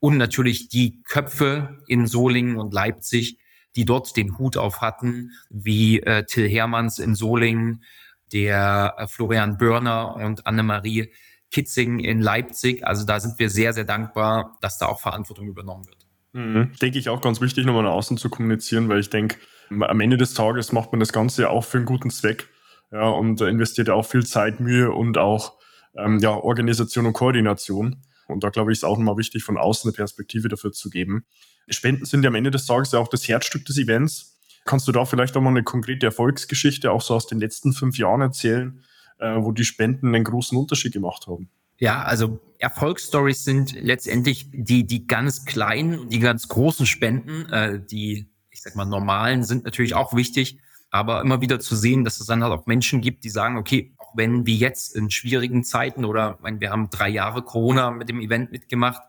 Und 0.00 0.16
natürlich 0.16 0.68
die 0.68 1.00
Köpfe 1.04 1.78
in 1.86 2.08
Solingen 2.08 2.56
und 2.56 2.74
Leipzig, 2.74 3.38
die 3.76 3.84
dort 3.84 4.16
den 4.16 4.38
Hut 4.38 4.56
auf 4.56 4.80
hatten, 4.80 5.30
wie 5.50 6.00
äh, 6.00 6.24
Till 6.24 6.48
Hermanns 6.48 6.98
in 6.98 7.14
Solingen, 7.14 7.84
der 8.32 8.96
äh, 8.98 9.06
Florian 9.06 9.56
Börner 9.56 10.16
und 10.16 10.48
Annemarie 10.48 11.12
Kitzing 11.52 12.00
in 12.00 12.20
Leipzig. 12.20 12.84
Also 12.84 13.06
da 13.06 13.20
sind 13.20 13.38
wir 13.38 13.50
sehr, 13.50 13.72
sehr 13.72 13.84
dankbar, 13.84 14.58
dass 14.62 14.78
da 14.78 14.86
auch 14.86 14.98
Verantwortung 14.98 15.46
übernommen 15.46 15.86
wird. 15.86 16.08
Mhm. 16.32 16.72
Denke 16.82 16.98
ich 16.98 17.08
auch 17.08 17.20
ganz 17.20 17.40
wichtig, 17.40 17.66
nochmal 17.66 17.84
nach 17.84 17.92
außen 17.92 18.16
zu 18.16 18.30
kommunizieren, 18.30 18.88
weil 18.88 18.98
ich 18.98 19.10
denke, 19.10 19.36
am 19.80 20.00
Ende 20.00 20.16
des 20.16 20.34
Tages 20.34 20.72
macht 20.72 20.92
man 20.92 21.00
das 21.00 21.12
Ganze 21.12 21.48
auch 21.50 21.64
für 21.64 21.78
einen 21.78 21.86
guten 21.86 22.10
Zweck. 22.10 22.48
Ja, 22.90 23.08
und 23.08 23.40
investiert 23.40 23.88
auch 23.88 24.04
viel 24.04 24.26
Zeit, 24.26 24.60
Mühe 24.60 24.92
und 24.92 25.16
auch 25.16 25.54
ähm, 25.96 26.18
ja, 26.18 26.30
Organisation 26.30 27.06
und 27.06 27.14
Koordination. 27.14 28.02
Und 28.28 28.44
da 28.44 28.50
glaube 28.50 28.72
ich, 28.72 28.78
ist 28.78 28.84
auch 28.84 28.98
nochmal 28.98 29.16
wichtig, 29.16 29.44
von 29.44 29.56
außen 29.56 29.88
eine 29.88 29.96
Perspektive 29.96 30.48
dafür 30.48 30.72
zu 30.72 30.90
geben. 30.90 31.24
Spenden 31.68 32.04
sind 32.04 32.22
ja 32.22 32.28
am 32.28 32.34
Ende 32.34 32.50
des 32.50 32.66
Tages 32.66 32.92
ja 32.92 32.98
auch 32.98 33.08
das 33.08 33.26
Herzstück 33.28 33.64
des 33.64 33.78
Events. 33.78 34.38
Kannst 34.64 34.86
du 34.88 34.92
da 34.92 35.04
vielleicht 35.04 35.36
auch 35.36 35.40
mal 35.40 35.50
eine 35.50 35.64
konkrete 35.64 36.06
Erfolgsgeschichte 36.06 36.92
auch 36.92 37.02
so 37.02 37.14
aus 37.14 37.26
den 37.26 37.40
letzten 37.40 37.72
fünf 37.72 37.98
Jahren 37.98 38.20
erzählen, 38.20 38.82
äh, 39.18 39.36
wo 39.38 39.52
die 39.52 39.64
Spenden 39.64 40.14
einen 40.14 40.24
großen 40.24 40.56
Unterschied 40.56 40.92
gemacht 40.92 41.26
haben? 41.26 41.50
Ja, 41.78 42.02
also 42.02 42.38
Erfolgsstories 42.58 43.42
sind 43.42 43.72
letztendlich 43.72 44.48
die, 44.52 44.86
die 44.86 45.06
ganz 45.06 45.44
kleinen 45.44 46.08
die 46.10 46.20
ganz 46.20 46.46
großen 46.46 46.86
Spenden, 46.86 47.50
äh, 47.50 47.80
die, 47.84 48.31
ich 48.52 48.62
sag 48.62 48.76
mal, 48.76 48.84
normalen 48.84 49.42
sind 49.42 49.64
natürlich 49.64 49.94
auch 49.94 50.14
wichtig, 50.14 50.58
aber 50.90 51.22
immer 51.22 51.40
wieder 51.40 51.58
zu 51.58 51.74
sehen, 51.74 52.04
dass 52.04 52.20
es 52.20 52.26
dann 52.26 52.42
halt 52.44 52.52
auch 52.52 52.66
Menschen 52.66 53.00
gibt, 53.00 53.24
die 53.24 53.30
sagen, 53.30 53.56
okay, 53.56 53.94
auch 53.98 54.12
wenn 54.14 54.46
wie 54.46 54.58
jetzt 54.58 54.94
in 54.94 55.10
schwierigen 55.10 55.64
Zeiten 55.64 56.04
oder 56.04 56.38
meine, 56.42 56.60
wir 56.60 56.70
haben 56.70 56.90
drei 56.90 57.08
Jahre 57.08 57.42
Corona 57.42 57.90
mit 57.90 58.08
dem 58.08 58.20
Event 58.20 58.52
mitgemacht, 58.52 59.02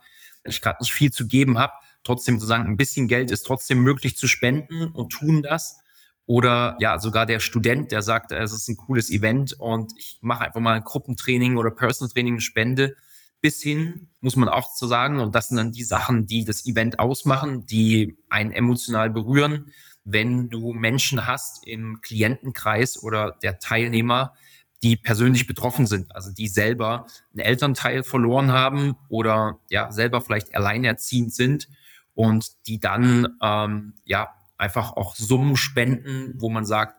ich 0.46 0.62
gerade 0.62 0.78
nicht 0.82 0.94
viel 0.94 1.12
zu 1.12 1.28
geben 1.28 1.58
habe, 1.60 1.74
trotzdem 2.04 2.40
zu 2.40 2.46
sagen, 2.46 2.66
ein 2.66 2.78
bisschen 2.78 3.08
Geld 3.08 3.32
ist 3.32 3.44
trotzdem 3.44 3.82
möglich 3.82 4.18
zu 4.18 4.28
spenden 4.28 4.88
und 4.88 5.10
tun 5.10 5.42
das. 5.42 5.80
Oder 6.26 6.78
ja, 6.80 7.00
sogar 7.00 7.26
der 7.26 7.40
Student, 7.40 7.92
der 7.92 8.02
sagt, 8.02 8.32
es 8.32 8.54
ist 8.54 8.70
ein 8.70 8.78
cooles 8.78 9.10
Event 9.10 9.54
und 9.60 9.92
ich 9.98 10.20
mache 10.22 10.46
einfach 10.46 10.62
mal 10.62 10.76
ein 10.76 10.84
Gruppentraining 10.84 11.58
oder 11.58 11.70
Personal 11.70 12.12
Training, 12.12 12.40
spende. 12.40 12.96
Bis 13.44 13.62
hin, 13.62 14.08
muss 14.22 14.38
man 14.38 14.48
auch 14.48 14.74
zu 14.74 14.88
sagen, 14.88 15.20
und 15.20 15.36
das 15.36 15.50
sind 15.50 15.58
dann 15.58 15.74
die 15.74 15.84
Sachen, 15.84 16.28
die 16.28 16.46
das 16.46 16.66
Event 16.66 16.98
ausmachen, 16.98 17.66
die 17.66 18.16
einen 18.30 18.54
emotional 18.54 19.10
berühren. 19.10 19.74
Wenn 20.06 20.50
du 20.50 20.72
Menschen 20.72 21.28
hast 21.28 21.68
im 21.68 22.00
Klientenkreis 22.00 23.04
oder 23.04 23.38
der 23.44 23.60
Teilnehmer, 23.60 24.34
die 24.82 24.96
persönlich 24.96 25.46
betroffen 25.46 25.88
sind, 25.88 26.16
also 26.16 26.32
die 26.32 26.48
selber 26.48 27.06
einen 27.34 27.42
Elternteil 27.42 28.04
verloren 28.04 28.54
haben 28.54 28.96
oder 29.10 29.60
ja 29.70 29.92
selber 29.92 30.22
vielleicht 30.22 30.56
alleinerziehend 30.56 31.34
sind 31.34 31.68
und 32.14 32.66
die 32.68 32.80
dann 32.80 33.28
ähm, 33.42 33.96
ja 34.06 34.30
einfach 34.58 34.94
auch 34.94 35.18
Summen 35.18 35.58
spenden, 35.58 36.36
wo 36.38 36.50
man 36.50 36.64
sagt, 36.64 36.96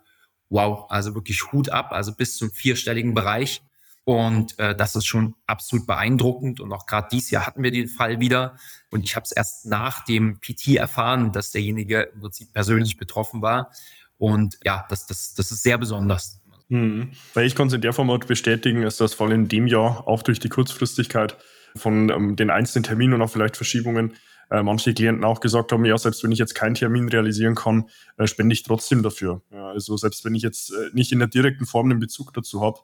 wow, 0.50 0.90
also 0.90 1.14
wirklich 1.14 1.52
Hut 1.52 1.70
ab, 1.70 1.92
also 1.92 2.14
bis 2.14 2.36
zum 2.36 2.50
vierstelligen 2.50 3.14
Bereich. 3.14 3.62
Und 4.04 4.58
äh, 4.58 4.76
das 4.76 4.94
ist 4.96 5.06
schon 5.06 5.34
absolut 5.46 5.86
beeindruckend. 5.86 6.60
Und 6.60 6.72
auch 6.72 6.86
gerade 6.86 7.08
dieses 7.10 7.30
Jahr 7.30 7.46
hatten 7.46 7.62
wir 7.62 7.70
den 7.70 7.88
Fall 7.88 8.20
wieder. 8.20 8.56
Und 8.90 9.04
ich 9.04 9.16
habe 9.16 9.24
es 9.24 9.32
erst 9.32 9.66
nach 9.66 10.04
dem 10.04 10.40
PT 10.40 10.76
erfahren, 10.76 11.32
dass 11.32 11.52
derjenige 11.52 12.10
im 12.14 12.20
Prinzip 12.20 12.52
persönlich 12.52 12.98
betroffen 12.98 13.40
war. 13.40 13.70
Und 14.18 14.58
ja, 14.62 14.84
das, 14.90 15.06
das, 15.06 15.34
das 15.34 15.50
ist 15.50 15.62
sehr 15.62 15.78
besonders. 15.78 16.40
Mhm. 16.68 17.12
Weil 17.32 17.46
ich 17.46 17.54
kann 17.54 17.68
es 17.68 17.72
in 17.72 17.80
der 17.80 17.92
Format 17.92 18.26
bestätigen, 18.26 18.82
ist 18.82 19.00
das 19.00 19.14
vor 19.14 19.26
allem 19.26 19.42
in 19.42 19.48
dem 19.48 19.66
Jahr 19.66 20.06
auch 20.06 20.22
durch 20.22 20.38
die 20.38 20.48
Kurzfristigkeit 20.48 21.36
von 21.76 22.10
ähm, 22.10 22.36
den 22.36 22.50
einzelnen 22.50 22.84
Terminen 22.84 23.14
und 23.14 23.22
auch 23.22 23.30
vielleicht 23.30 23.56
Verschiebungen 23.56 24.14
äh, 24.50 24.62
manche 24.62 24.94
Klienten 24.94 25.24
auch 25.24 25.40
gesagt 25.40 25.72
haben, 25.72 25.84
ja, 25.84 25.96
selbst 25.98 26.22
wenn 26.22 26.32
ich 26.32 26.38
jetzt 26.38 26.54
keinen 26.54 26.74
Termin 26.74 27.08
realisieren 27.08 27.54
kann, 27.54 27.88
äh, 28.18 28.26
spende 28.26 28.52
ich 28.52 28.62
trotzdem 28.62 29.02
dafür. 29.02 29.42
Ja, 29.50 29.68
also 29.68 29.96
selbst 29.96 30.24
wenn 30.24 30.34
ich 30.34 30.42
jetzt 30.42 30.70
äh, 30.70 30.90
nicht 30.92 31.12
in 31.12 31.18
der 31.18 31.28
direkten 31.28 31.66
Form 31.66 31.90
einen 31.90 32.00
Bezug 32.00 32.32
dazu 32.34 32.60
habe, 32.60 32.80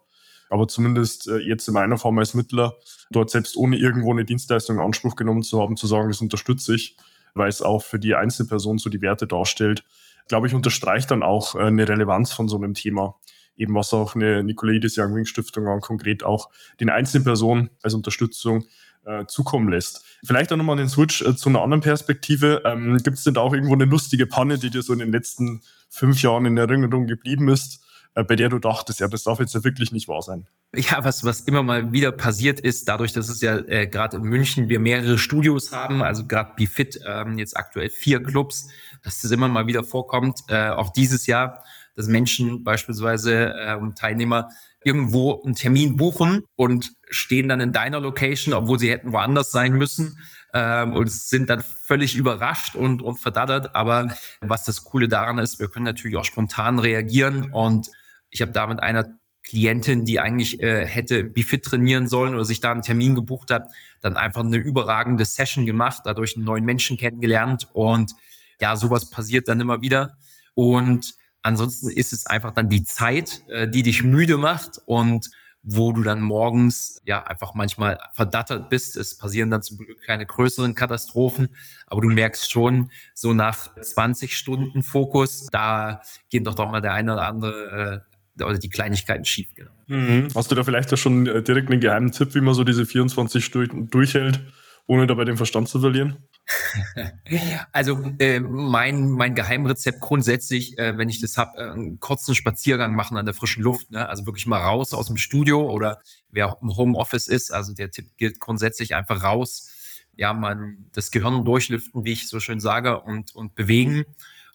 aber 0.50 0.69
zumindest 0.69 1.28
äh, 1.28 1.38
jetzt 1.38 1.66
in 1.69 1.75
meiner 1.75 1.97
Form 1.97 2.19
als 2.19 2.35
Mittler, 2.35 2.75
dort 3.11 3.30
selbst 3.30 3.57
ohne 3.57 3.76
irgendwo 3.76 4.12
eine 4.12 4.25
Dienstleistung 4.25 4.76
in 4.76 4.83
Anspruch 4.83 5.16
genommen 5.16 5.42
zu 5.42 5.61
haben, 5.61 5.76
zu 5.76 5.87
sagen, 5.87 6.09
das 6.09 6.21
unterstütze 6.21 6.75
ich, 6.75 6.97
weil 7.35 7.49
es 7.49 7.62
auch 7.62 7.83
für 7.83 7.99
die 7.99 8.14
einzelne 8.14 8.49
Person 8.49 8.78
so 8.78 8.90
die 8.90 9.00
Werte 9.00 9.26
darstellt, 9.26 9.85
glaube 10.28 10.47
ich, 10.47 10.54
unterstreicht 10.54 11.11
dann 11.11 11.23
auch 11.23 11.54
äh, 11.54 11.61
eine 11.61 11.88
Relevanz 11.88 12.33
von 12.33 12.49
so 12.49 12.57
einem 12.57 12.75
Thema 12.75 13.16
eben 13.61 13.75
was 13.75 13.92
auch 13.92 14.14
eine 14.14 14.42
Nicolaides 14.42 14.97
Young 14.97 15.25
Stiftung 15.26 15.69
an 15.69 15.80
konkret 15.80 16.25
auch 16.25 16.49
den 16.80 16.88
einzelnen 16.88 17.25
Personen 17.25 17.71
als 17.83 17.95
Unterstützung 17.95 18.64
äh, 19.04 19.26
zukommen 19.26 19.69
lässt. 19.69 20.04
Vielleicht 20.25 20.52
auch 20.52 20.57
nochmal 20.57 20.76
den 20.76 20.88
Switch 20.88 21.23
äh, 21.23 21.37
zu 21.37 21.50
einer 21.50 21.62
anderen 21.62 21.83
Perspektive. 21.83 22.62
Ähm, 22.64 22.97
Gibt 23.02 23.19
es 23.19 23.25
denn 23.25 23.35
da 23.35 23.42
auch 23.42 23.52
irgendwo 23.52 23.75
eine 23.75 23.85
lustige 23.85 24.26
Panne, 24.26 24.59
die 24.59 24.71
dir 24.71 24.83
so 24.83 24.92
in 24.92 24.99
den 24.99 25.12
letzten 25.12 25.62
fünf 25.88 26.23
Jahren 26.23 26.47
in 26.47 26.57
Erinnerung 26.57 27.07
geblieben 27.07 27.49
ist, 27.49 27.85
bei 28.14 28.36
der 28.36 28.48
du 28.48 28.58
dachtest, 28.58 29.00
ja, 29.00 29.08
das 29.08 29.24
darf 29.24 29.38
jetzt 29.38 29.54
ja 29.54 29.62
wirklich 29.64 29.92
nicht 29.92 30.08
wahr 30.08 30.22
sein? 30.22 30.46
Ja, 30.74 31.04
was, 31.04 31.24
was 31.24 31.40
immer 31.42 31.62
mal 31.62 31.92
wieder 31.92 32.12
passiert 32.12 32.60
ist, 32.60 32.88
dadurch, 32.88 33.12
dass 33.12 33.28
es 33.28 33.40
ja 33.40 33.56
äh, 33.58 33.86
gerade 33.86 34.16
in 34.16 34.22
München 34.24 34.68
wir 34.68 34.80
mehrere 34.80 35.18
Studios 35.18 35.72
haben, 35.72 36.02
also 36.02 36.26
gerade 36.26 36.52
BeFit, 36.56 37.00
ähm, 37.06 37.38
jetzt 37.38 37.56
aktuell 37.56 37.88
vier 37.88 38.22
Clubs, 38.22 38.68
dass 39.02 39.20
das 39.20 39.30
immer 39.30 39.48
mal 39.48 39.66
wieder 39.66 39.84
vorkommt, 39.84 40.40
äh, 40.48 40.70
auch 40.70 40.92
dieses 40.92 41.26
Jahr, 41.26 41.64
dass 41.96 42.06
Menschen 42.06 42.64
beispielsweise 42.64 43.54
äh, 43.54 43.76
und 43.76 43.98
Teilnehmer 43.98 44.48
irgendwo 44.82 45.42
einen 45.42 45.54
Termin 45.54 45.96
buchen 45.96 46.44
und 46.56 46.92
stehen 47.10 47.48
dann 47.48 47.60
in 47.60 47.72
deiner 47.72 48.00
Location, 48.00 48.54
obwohl 48.54 48.78
sie 48.78 48.90
hätten 48.90 49.12
woanders 49.12 49.50
sein 49.50 49.72
müssen 49.72 50.18
ähm, 50.54 50.94
und 50.94 51.10
sind 51.10 51.50
dann 51.50 51.62
völlig 51.62 52.16
überrascht 52.16 52.76
und, 52.76 53.02
und 53.02 53.16
verdattert. 53.16 53.74
Aber 53.74 54.08
was 54.40 54.64
das 54.64 54.84
Coole 54.84 55.08
daran 55.08 55.38
ist, 55.38 55.58
wir 55.58 55.68
können 55.68 55.84
natürlich 55.84 56.16
auch 56.16 56.24
spontan 56.24 56.78
reagieren 56.78 57.52
und 57.52 57.90
ich 58.30 58.42
habe 58.42 58.52
da 58.52 58.66
mit 58.66 58.80
einer 58.80 59.18
Klientin, 59.42 60.04
die 60.04 60.20
eigentlich 60.20 60.62
äh, 60.62 60.87
hätte 60.87 61.25
Bifit 61.25 61.64
trainieren 61.64 62.08
sollen 62.08 62.34
oder 62.34 62.44
sich 62.44 62.60
da 62.60 62.72
einen 62.72 62.82
Termin 62.82 63.14
gebucht 63.14 63.50
hat, 63.50 63.70
dann 64.00 64.16
einfach 64.16 64.42
eine 64.42 64.58
überragende 64.58 65.25
Session 65.25 65.66
gemacht, 65.66 66.02
dadurch 66.04 66.37
einen 66.37 66.44
neuen 66.44 66.64
Menschen 66.64 66.96
kennengelernt 66.96 67.68
und 67.72 68.14
ja, 68.60 68.76
sowas 68.76 69.10
passiert 69.10 69.49
dann 69.49 69.60
immer 69.60 69.80
wieder. 69.80 70.18
Und 70.54 71.14
Ansonsten 71.42 71.90
ist 71.90 72.12
es 72.12 72.26
einfach 72.26 72.52
dann 72.52 72.68
die 72.68 72.84
Zeit, 72.84 73.42
äh, 73.49 73.68
die 73.68 73.82
dich 73.82 74.02
müde 74.02 74.37
macht 74.37 74.80
und 74.84 75.30
wo 75.62 75.92
du 75.92 76.02
dann 76.02 76.22
morgens 76.22 77.00
ja 77.04 77.22
einfach 77.22 77.54
manchmal 77.54 77.99
verdattert 78.14 78.70
bist. 78.70 78.96
Es 78.96 79.16
passieren 79.18 79.50
dann 79.50 79.62
zum 79.62 79.78
Glück 79.78 80.02
keine 80.02 80.25
größeren 80.25 80.75
Katastrophen, 80.75 81.54
aber 81.87 82.00
du 82.00 82.08
merkst 82.08 82.50
schon, 82.50 82.90
so 83.14 83.34
nach 83.34 83.75
20 83.78 84.37
Stunden 84.37 84.82
Fokus, 84.82 85.46
da 85.50 86.02
gehen 86.30 86.44
doch 86.44 86.54
doch 86.54 86.70
mal 86.70 86.80
der 86.80 86.94
eine 86.94 87.12
oder 87.12 87.26
andere 87.26 88.04
äh, 88.09 88.09
oder 88.38 88.58
die 88.58 88.70
Kleinigkeiten 88.70 89.25
schief. 89.25 89.54
Genau. 89.54 89.70
Mhm. 89.87 90.28
Hast 90.34 90.50
du 90.50 90.54
da 90.54 90.64
vielleicht 90.64 90.92
auch 90.92 90.99
schon 90.99 91.26
äh, 91.26 91.42
direkt 91.42 91.70
einen 91.70 91.80
geheimen 91.80 92.12
Tipp, 92.12 92.34
wie 92.34 92.40
man 92.40 92.54
so 92.54 92.64
diese 92.64 92.87
24 92.87 93.44
Stunden 93.44 93.88
durchhält, 93.90 94.40
ohne 94.87 95.06
dabei 95.06 95.25
den 95.25 95.37
Verstand 95.37 95.68
zu 95.68 95.80
verlieren? 95.80 96.16
Also 97.72 98.02
äh, 98.18 98.40
mein, 98.40 99.10
mein 99.10 99.34
Geheimrezept 99.34 100.00
grundsätzlich, 100.00 100.78
äh, 100.78 100.96
wenn 100.99 101.08
ich 101.08 101.20
das 101.20 101.37
habe, 101.37 101.58
äh, 101.58 101.70
einen 101.70 102.00
kurzen 102.00 102.34
Spaziergang 102.34 102.94
machen 102.94 103.16
an 103.16 103.25
der 103.25 103.34
frischen 103.34 103.62
Luft. 103.62 103.90
Ne? 103.90 104.08
Also 104.08 104.26
wirklich 104.26 104.46
mal 104.46 104.60
raus 104.60 104.92
aus 104.92 105.06
dem 105.06 105.16
Studio 105.16 105.70
oder 105.70 106.00
wer 106.30 106.56
im 106.60 106.76
Homeoffice 106.76 107.28
ist. 107.28 107.52
Also 107.52 107.72
der 107.72 107.90
Tipp 107.90 108.16
gilt 108.16 108.40
grundsätzlich 108.40 108.94
einfach 108.94 109.22
raus, 109.22 109.70
ja, 110.16 110.32
mal 110.32 110.75
das 110.92 111.10
Gehirn 111.10 111.44
durchlüften, 111.44 112.04
wie 112.04 112.12
ich 112.12 112.28
so 112.28 112.40
schön 112.40 112.60
sage, 112.60 113.00
und, 113.00 113.34
und 113.34 113.54
bewegen. 113.54 114.04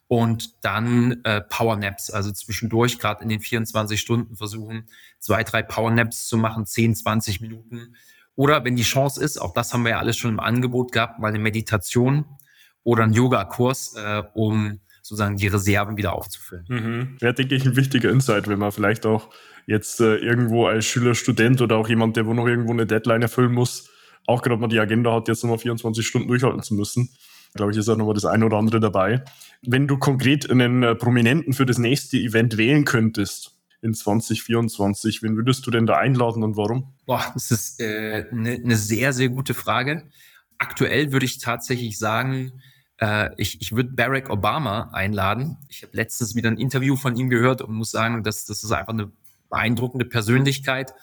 Und 0.07 0.63
dann 0.63 1.21
äh, 1.23 1.41
Powernaps, 1.41 2.11
also 2.11 2.31
zwischendurch, 2.31 2.99
gerade 2.99 3.23
in 3.23 3.29
den 3.29 3.39
24 3.39 3.99
Stunden 3.99 4.35
versuchen, 4.35 4.87
zwei, 5.19 5.43
drei 5.43 5.63
Powernaps 5.63 6.27
zu 6.27 6.37
machen, 6.37 6.65
10, 6.65 6.95
20 6.95 7.41
Minuten 7.41 7.95
oder 8.35 8.63
wenn 8.65 8.75
die 8.75 8.83
Chance 8.83 9.23
ist, 9.23 9.37
auch 9.37 9.53
das 9.53 9.73
haben 9.73 9.83
wir 9.83 9.91
ja 9.91 9.99
alles 9.99 10.17
schon 10.17 10.31
im 10.31 10.39
Angebot 10.39 10.91
gehabt, 10.91 11.19
mal 11.19 11.29
eine 11.29 11.39
Meditation 11.39 12.25
oder 12.83 13.03
einen 13.03 13.13
Yoga-Kurs, 13.13 13.95
äh, 13.95 14.23
um 14.33 14.79
sozusagen 15.01 15.37
die 15.37 15.47
Reserven 15.47 15.97
wieder 15.97 16.13
aufzufüllen. 16.13 16.65
Mhm. 16.67 17.17
Ja, 17.21 17.31
denke 17.31 17.55
ich, 17.55 17.65
ein 17.65 17.75
wichtiger 17.75 18.09
Insight, 18.09 18.47
wenn 18.47 18.59
man 18.59 18.71
vielleicht 18.71 19.05
auch 19.05 19.29
jetzt 19.67 20.01
äh, 20.01 20.15
irgendwo 20.15 20.65
als 20.65 20.85
Schüler, 20.85 21.15
Student 21.15 21.61
oder 21.61 21.77
auch 21.77 21.87
jemand, 21.87 22.17
der 22.17 22.25
wo 22.25 22.33
noch 22.33 22.47
irgendwo 22.47 22.73
eine 22.73 22.85
Deadline 22.85 23.21
erfüllen 23.21 23.53
muss, 23.53 23.89
auch 24.27 24.41
gerade 24.41 24.59
mal 24.59 24.67
die 24.67 24.79
Agenda 24.79 25.13
hat, 25.13 25.27
jetzt 25.27 25.43
nochmal 25.43 25.59
24 25.59 26.05
Stunden 26.05 26.27
durchhalten 26.27 26.61
zu 26.61 26.73
müssen. 26.73 27.09
Glaube 27.55 27.71
ich, 27.71 27.77
ist 27.77 27.89
auch 27.89 27.97
nochmal 27.97 28.13
das 28.13 28.25
eine 28.25 28.45
oder 28.45 28.57
andere 28.57 28.79
dabei. 28.79 29.23
Wenn 29.63 29.87
du 29.87 29.97
konkret 29.97 30.49
einen 30.49 30.83
äh, 30.83 30.95
Prominenten 30.95 31.53
für 31.53 31.65
das 31.65 31.77
nächste 31.77 32.17
Event 32.17 32.57
wählen 32.57 32.85
könntest, 32.85 33.55
in 33.85 33.93
2024. 33.93 35.21
Wen 35.21 35.37
würdest 35.37 35.65
du 35.65 35.71
denn 35.71 35.85
da 35.85 35.97
einladen 35.97 36.43
und 36.43 36.57
warum? 36.57 36.93
Boah, 37.05 37.23
das 37.33 37.51
ist 37.51 37.81
eine 37.81 37.89
äh, 37.89 38.25
ne, 38.33 38.59
ne 38.59 38.75
sehr, 38.75 39.13
sehr 39.13 39.29
gute 39.29 39.53
Frage. 39.53 40.09
Aktuell 40.57 41.11
würde 41.11 41.25
ich 41.25 41.37
tatsächlich 41.37 41.99
sagen, 41.99 42.61
äh, 42.97 43.29
ich, 43.37 43.61
ich 43.61 43.75
würde 43.75 43.91
Barack 43.91 44.29
Obama 44.29 44.89
einladen. 44.91 45.57
Ich 45.69 45.83
habe 45.83 45.95
letztens 45.95 46.35
wieder 46.35 46.49
ein 46.49 46.57
Interview 46.57 46.95
von 46.95 47.15
ihm 47.15 47.29
gehört 47.29 47.61
und 47.61 47.75
muss 47.75 47.91
sagen, 47.91 48.23
dass 48.23 48.45
das 48.45 48.63
ist 48.63 48.71
einfach 48.71 48.93
eine 48.93 49.11
beeindruckende 49.49 50.05
Persönlichkeit. 50.05 50.93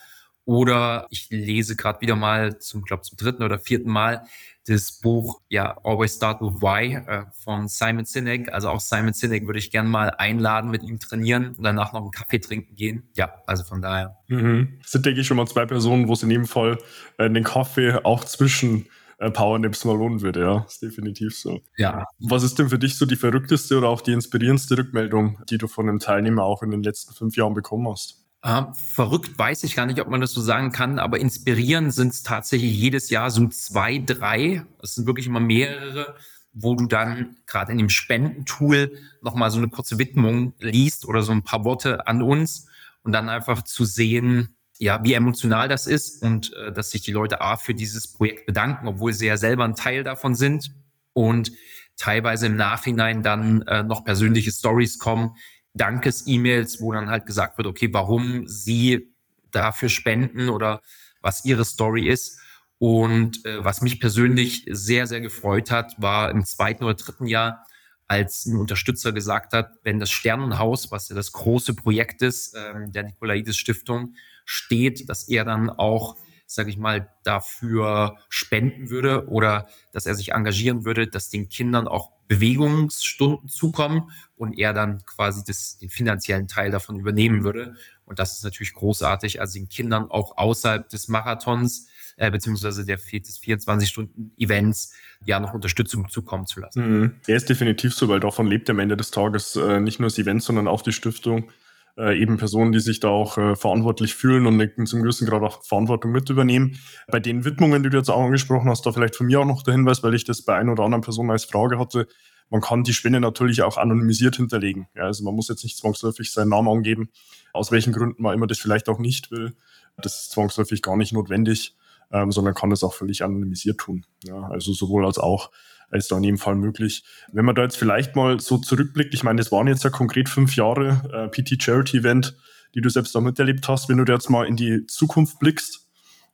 Oder 0.45 1.07
ich 1.11 1.31
lese 1.31 1.77
gerade 1.77 2.01
wieder 2.01 2.17
mal 2.17 2.59
zum, 2.59 2.83
glaube 2.83 3.05
zum 3.05 3.17
dritten 3.17 3.45
oder 3.45 3.61
vierten 3.61 3.91
Mal 3.91 4.25
das 4.67 5.01
Buch 5.01 5.41
ja 5.49 5.77
Always 5.85 6.17
Start 6.17 6.41
with 6.41 6.61
Why 6.61 6.95
äh, 6.95 7.25
von 7.45 7.69
Simon 7.69 8.05
Sinek. 8.05 8.53
Also 8.53 8.69
auch 8.69 8.81
Simon 8.81 9.13
Sinek 9.13 9.47
würde 9.47 9.59
ich 9.59 9.71
gerne 9.71 9.89
mal 9.89 10.11
einladen, 10.11 10.71
mit 10.71 10.83
ihm 10.83 10.99
trainieren 10.99 11.55
und 11.57 11.65
danach 11.65 11.93
noch 11.93 12.03
einen 12.03 12.11
Kaffee 12.11 12.39
trinken 12.39 12.75
gehen. 12.75 13.09
Ja, 13.17 13.35
also 13.47 13.65
von 13.65 13.83
daher. 13.83 14.17
Mhm. 14.29 14.79
Das 14.83 14.93
sind, 14.93 15.07
denke 15.07 15.21
ich, 15.21 15.27
schon 15.27 15.37
mal 15.37 15.47
zwei 15.47 15.67
Personen, 15.67 16.09
wo 16.09 16.13
es 16.13 16.23
in 16.23 16.31
jedem 16.31 16.47
Fall 16.47 16.79
äh, 17.19 17.29
den 17.29 17.45
Kaffee 17.45 18.05
auch 18.05 18.25
zwischen 18.25 18.87
äh, 19.19 19.31
Powernaps 19.31 19.85
mal 19.85 19.97
lohnen 19.97 20.21
würde, 20.21 20.41
ja. 20.41 20.65
Ist 20.67 20.83
definitiv 20.83 21.37
so. 21.37 21.61
Ja. 21.77 22.05
Was 22.19 22.43
ist 22.43 22.59
denn 22.59 22.69
für 22.69 22.79
dich 22.79 22.97
so 22.97 23.07
die 23.07 23.17
verrückteste 23.17 23.79
oder 23.79 23.89
auch 23.89 24.01
die 24.01 24.13
inspirierendste 24.13 24.77
Rückmeldung, 24.77 25.39
die 25.49 25.59
du 25.59 25.69
von 25.69 25.89
einem 25.89 26.01
Teilnehmer 26.01 26.43
auch 26.43 26.63
in 26.63 26.71
den 26.71 26.83
letzten 26.83 27.15
fünf 27.15 27.37
Jahren 27.37 27.55
bekommen 27.55 27.89
hast? 27.89 28.22
Äh, 28.43 28.63
verrückt 28.75 29.39
weiß 29.39 29.63
ich 29.63 29.77
gar 29.77 29.87
nicht, 29.87 30.01
ob 30.01 30.09
man 30.09 30.21
das 30.21 30.33
so 30.33 30.41
sagen 30.41 30.73
kann, 30.73 30.99
aber 30.99 31.21
inspirierend 31.21 31.95
sind 31.95 32.13
es 32.13 32.23
tatsächlich 32.25 32.75
jedes 32.75 33.09
Jahr 33.09 33.31
so 33.31 33.47
zwei, 33.49 33.99
drei. 33.99 34.67
Es 34.83 34.97
sind 34.97 35.07
wirklich 35.07 35.27
immer 35.27 35.41
mehrere, 35.41 36.17
wo 36.53 36.75
du 36.75 36.87
dann 36.87 37.37
gerade 37.47 37.71
in 37.71 37.79
dem 37.79 37.89
Spendentool 37.89 38.99
nochmal 39.23 39.51
so 39.53 39.59
eine 39.59 39.69
kurze 39.69 39.99
Widmung 39.99 40.55
liest 40.59 41.07
oder 41.07 41.23
so 41.23 41.31
ein 41.31 41.45
paar 41.45 41.65
Worte 41.65 42.07
an 42.09 42.21
uns 42.21 42.67
und 43.05 43.13
dann 43.13 43.29
einfach 43.29 43.63
zu 43.63 43.85
sehen, 43.85 44.57
ja, 44.79 45.05
wie 45.05 45.15
emotional 45.15 45.69
das 45.69 45.87
ist 45.87 46.23
und 46.23 46.53
äh, 46.55 46.73
dass 46.73 46.91
sich 46.91 47.03
die 47.03 47.13
Leute 47.13 47.41
A 47.41 47.57
für 47.57 47.75
dieses 47.75 48.13
Projekt 48.13 48.47
bedanken, 48.47 48.89
obwohl 48.89 49.13
sie 49.13 49.27
ja 49.27 49.37
selber 49.37 49.65
ein 49.65 49.77
Teil 49.77 50.03
davon 50.03 50.35
sind 50.35 50.75
und 51.13 51.53
teilweise 51.97 52.47
im 52.47 52.57
Nachhinein 52.57 53.23
dann 53.23 53.63
äh, 53.63 53.85
noch 53.85 54.05
persönliche 54.05 54.51
Stories 54.51 54.99
kommen, 54.99 55.37
Dankes-E-Mails, 55.75 56.81
wo 56.81 56.93
dann 56.93 57.09
halt 57.09 57.27
gesagt 57.27 57.59
wird, 57.59 57.67
okay, 57.67 57.89
warum 57.93 58.47
sie 58.47 59.13
dafür 59.51 59.89
spenden 59.89 60.49
oder 60.49 60.81
was 61.21 61.45
ihre 61.45 61.65
Story 61.65 62.09
ist. 62.09 62.39
Und 62.79 63.45
äh, 63.47 63.65
was 63.65 63.81
mich 63.81 64.01
persönlich 64.01 64.67
sehr, 64.69 65.07
sehr 65.07 65.21
gefreut 65.21 65.71
hat, 65.71 65.95
war 65.99 66.31
im 66.31 66.45
zweiten 66.45 66.85
oder 66.85 66.95
dritten 66.95 67.27
Jahr, 67.27 67.65
als 68.09 68.45
ein 68.45 68.59
Unterstützer 68.59 69.13
gesagt 69.13 69.53
hat, 69.53 69.71
wenn 69.85 69.99
das 69.99 70.11
Sternenhaus, 70.11 70.91
was 70.91 71.09
ja 71.09 71.15
das 71.15 71.33
große 71.33 71.75
Projekt 71.75 72.23
ist, 72.23 72.55
äh, 72.55 72.75
der 72.89 73.05
Nikolaides 73.05 73.57
Stiftung, 73.57 74.15
steht, 74.45 75.09
dass 75.09 75.29
er 75.29 75.45
dann 75.45 75.71
auch 75.71 76.17
sage 76.55 76.71
ich 76.71 76.77
mal, 76.77 77.09
dafür 77.25 78.17
spenden 78.29 78.91
würde 78.91 79.29
oder 79.29 79.69
dass 79.93 80.07
er 80.07 80.15
sich 80.15 80.33
engagieren 80.33 80.85
würde, 80.85 81.07
dass 81.07 81.31
den 81.31 81.49
Kindern 81.49 81.89
auch 81.89 82.11
Bewegungsstunden 82.29 83.49
zukommen 83.49 84.11
und 84.37 84.59
er 84.59 84.73
dann 84.73 85.05
quasi 85.05 85.43
das, 85.47 85.79
den 85.79 85.91
finanziellen 85.91 86.49
Teil 86.49 86.71
davon 86.71 86.99
übernehmen 86.99 87.45
würde. 87.45 87.75
Und 88.07 88.19
das 88.19 88.35
ist 88.35 88.45
natürlich 88.45 88.75
großartig, 88.75 89.41
also 89.41 89.59
den 89.59 89.69
Kindern 89.69 90.11
auch 90.11 90.37
außerhalb 90.37 90.89
des 90.89 91.09
Marathons 91.09 91.89
äh, 92.17 92.31
beziehungsweise 92.31 92.85
der, 92.85 92.97
des 92.97 93.43
24-Stunden-Events 93.43 94.93
ja 95.25 95.41
noch 95.41 95.55
Unterstützung 95.55 96.09
zukommen 96.09 96.47
zu 96.47 96.61
lassen. 96.61 97.01
Mhm. 97.01 97.15
Er 97.27 97.37
ist 97.37 97.49
definitiv 97.49 97.95
so, 97.95 98.09
weil 98.09 98.21
davon 98.21 98.47
lebt 98.47 98.69
am 98.71 98.79
Ende 98.79 98.97
des 98.97 99.11
Tages 99.11 99.57
äh, 99.57 99.81
nicht 99.81 100.01
nur 100.01 100.09
das 100.09 100.19
Event, 100.19 100.43
sondern 100.43 100.69
auch 100.69 100.83
die 100.83 100.93
Stiftung 100.93 101.51
äh, 101.99 102.21
eben 102.21 102.39
Personen, 102.39 102.73
die 102.73 102.81
sich 102.81 103.01
da 103.01 103.09
auch 103.09 103.39
äh, 103.39 103.57
verantwortlich 103.57 104.15
fühlen 104.15 104.47
und 104.47 104.89
zum 104.89 105.03
gewissen 105.03 105.27
Grad 105.27 105.43
auch 105.43 105.63
Verantwortung 105.65 106.13
mit 106.13 106.29
übernehmen. 106.31 106.79
Bei 107.09 107.21
den 107.21 107.45
Widmungen, 107.45 107.83
die 107.83 107.91
du 107.91 107.99
jetzt 107.99 108.11
auch 108.11 108.23
angesprochen 108.23 108.69
hast, 108.69 108.87
da 108.87 108.93
vielleicht 108.93 109.17
von 109.17 109.27
mir 109.27 109.41
auch 109.41 109.47
noch 109.47 109.63
der 109.63 109.75
Hinweis, 109.75 110.03
weil 110.03 110.15
ich 110.15 110.25
das 110.25 110.43
bei 110.43 110.57
einer 110.57 110.73
oder 110.73 110.85
anderen 110.85 111.03
Person 111.03 111.31
als 111.31 111.45
Frage 111.45 111.79
hatte, 111.79 112.07
man 112.53 112.61
kann 112.61 112.83
die 112.85 112.93
Spende 112.93 113.19
natürlich 113.19 113.63
auch 113.63 113.79
anonymisiert 113.79 114.37
hinterlegen. 114.37 114.87
Ja, 114.95 115.05
also 115.05 115.25
man 115.25 115.35
muss 115.35 115.49
jetzt 115.49 115.65
nicht 115.65 115.79
zwangsläufig 115.79 116.33
seinen 116.33 116.51
Namen 116.51 116.69
angeben, 116.69 117.09
aus 117.55 117.73
welchen 117.73 117.93
Gründen 117.93 118.23
man 118.23 118.35
immer 118.35 118.47
das 118.47 118.59
vielleicht 118.59 118.89
auch 118.89 118.99
nicht 118.99 119.31
will. 119.31 119.55
Das 119.97 120.23
ist 120.23 120.33
zwangsläufig 120.33 120.83
gar 120.83 120.97
nicht 120.97 121.13
notwendig, 121.13 121.77
ähm, 122.11 122.31
sondern 122.31 122.55
kann 122.55 122.71
das 122.71 122.85
auch 122.85 122.93
völlig 122.93 123.25
anonymisiert 123.25 123.79
tun. 123.79 124.05
Ja, 124.25 124.49
also 124.51 124.73
sowohl 124.73 125.07
als 125.07 125.19
auch 125.19 125.51
ist 125.99 126.11
da 126.11 126.17
in 126.17 126.25
jedem 126.25 126.39
Fall 126.39 126.55
möglich. 126.55 127.05
Wenn 127.33 127.45
man 127.45 127.55
da 127.55 127.63
jetzt 127.63 127.77
vielleicht 127.77 128.17
mal 128.17 128.41
so 128.41 128.59
zurückblickt, 128.59 129.15
ich 129.15 129.23
meine, 129.25 129.39
das 129.39 129.53
waren 129.53 129.67
jetzt 129.67 129.85
ja 129.85 129.91
konkret 129.91 130.29
fünf 130.29 130.57
Jahre 130.57 131.03
äh, 131.13 131.29
PT 131.29 131.63
Charity 131.63 131.99
Event, 131.99 132.37
die 132.75 132.81
du 132.81 132.89
selbst 132.89 133.15
da 133.15 133.21
miterlebt 133.21 133.69
hast. 133.69 133.89
Wenn 133.89 133.99
du 133.99 134.05
da 134.05 134.15
jetzt 134.15 134.31
mal 134.31 134.47
in 134.47 134.57
die 134.57 134.87
Zukunft 134.87 135.39
blickst 135.39 135.89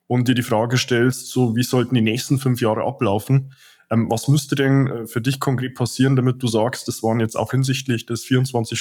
und 0.06 0.28
dir 0.28 0.34
die 0.34 0.42
Frage 0.42 0.78
stellst, 0.78 1.28
so 1.28 1.56
wie 1.56 1.62
sollten 1.62 1.94
die 1.94 2.00
nächsten 2.00 2.38
fünf 2.38 2.60
Jahre 2.60 2.84
ablaufen, 2.84 3.52
ähm, 3.90 4.10
was 4.10 4.28
müsste 4.28 4.54
denn 4.54 4.86
äh, 4.86 5.06
für 5.06 5.20
dich 5.20 5.40
konkret 5.40 5.74
passieren, 5.74 6.16
damit 6.16 6.42
du 6.42 6.46
sagst, 6.46 6.88
das 6.88 7.02
waren 7.02 7.20
jetzt 7.20 7.36
auch 7.36 7.50
hinsichtlich 7.50 8.06
des 8.06 8.24
24 8.24 8.78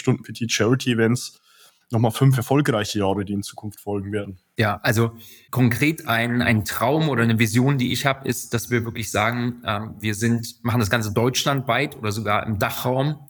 Nochmal 1.90 2.12
fünf 2.12 2.36
erfolgreiche 2.36 3.00
Jahre, 3.00 3.24
die 3.24 3.34
in 3.34 3.44
Zukunft 3.44 3.80
folgen 3.80 4.12
werden. 4.12 4.40
Ja, 4.58 4.80
also 4.84 5.12
konkret 5.52 6.08
ein, 6.08 6.42
ein 6.42 6.66
Traum 6.66 7.08
oder 7.08 7.24
eine 7.24 7.40
Vision, 7.40 7.78
die 7.78 7.94
ich 7.94 8.06
habe, 8.06 8.28
ist, 8.28 8.54
dass 8.54 8.70
wir 8.70 8.84
wirklich 8.84 9.10
sagen, 9.10 9.62
äh, 9.64 9.80
wir 10.00 10.14
sind, 10.14 10.64
machen 10.64 10.82
das 10.82 10.90
Ganze 10.90 11.14
deutschlandweit 11.14 11.96
oder 11.96 12.12
sogar 12.12 12.46
im 12.46 12.60
Dachraum. 12.60 13.30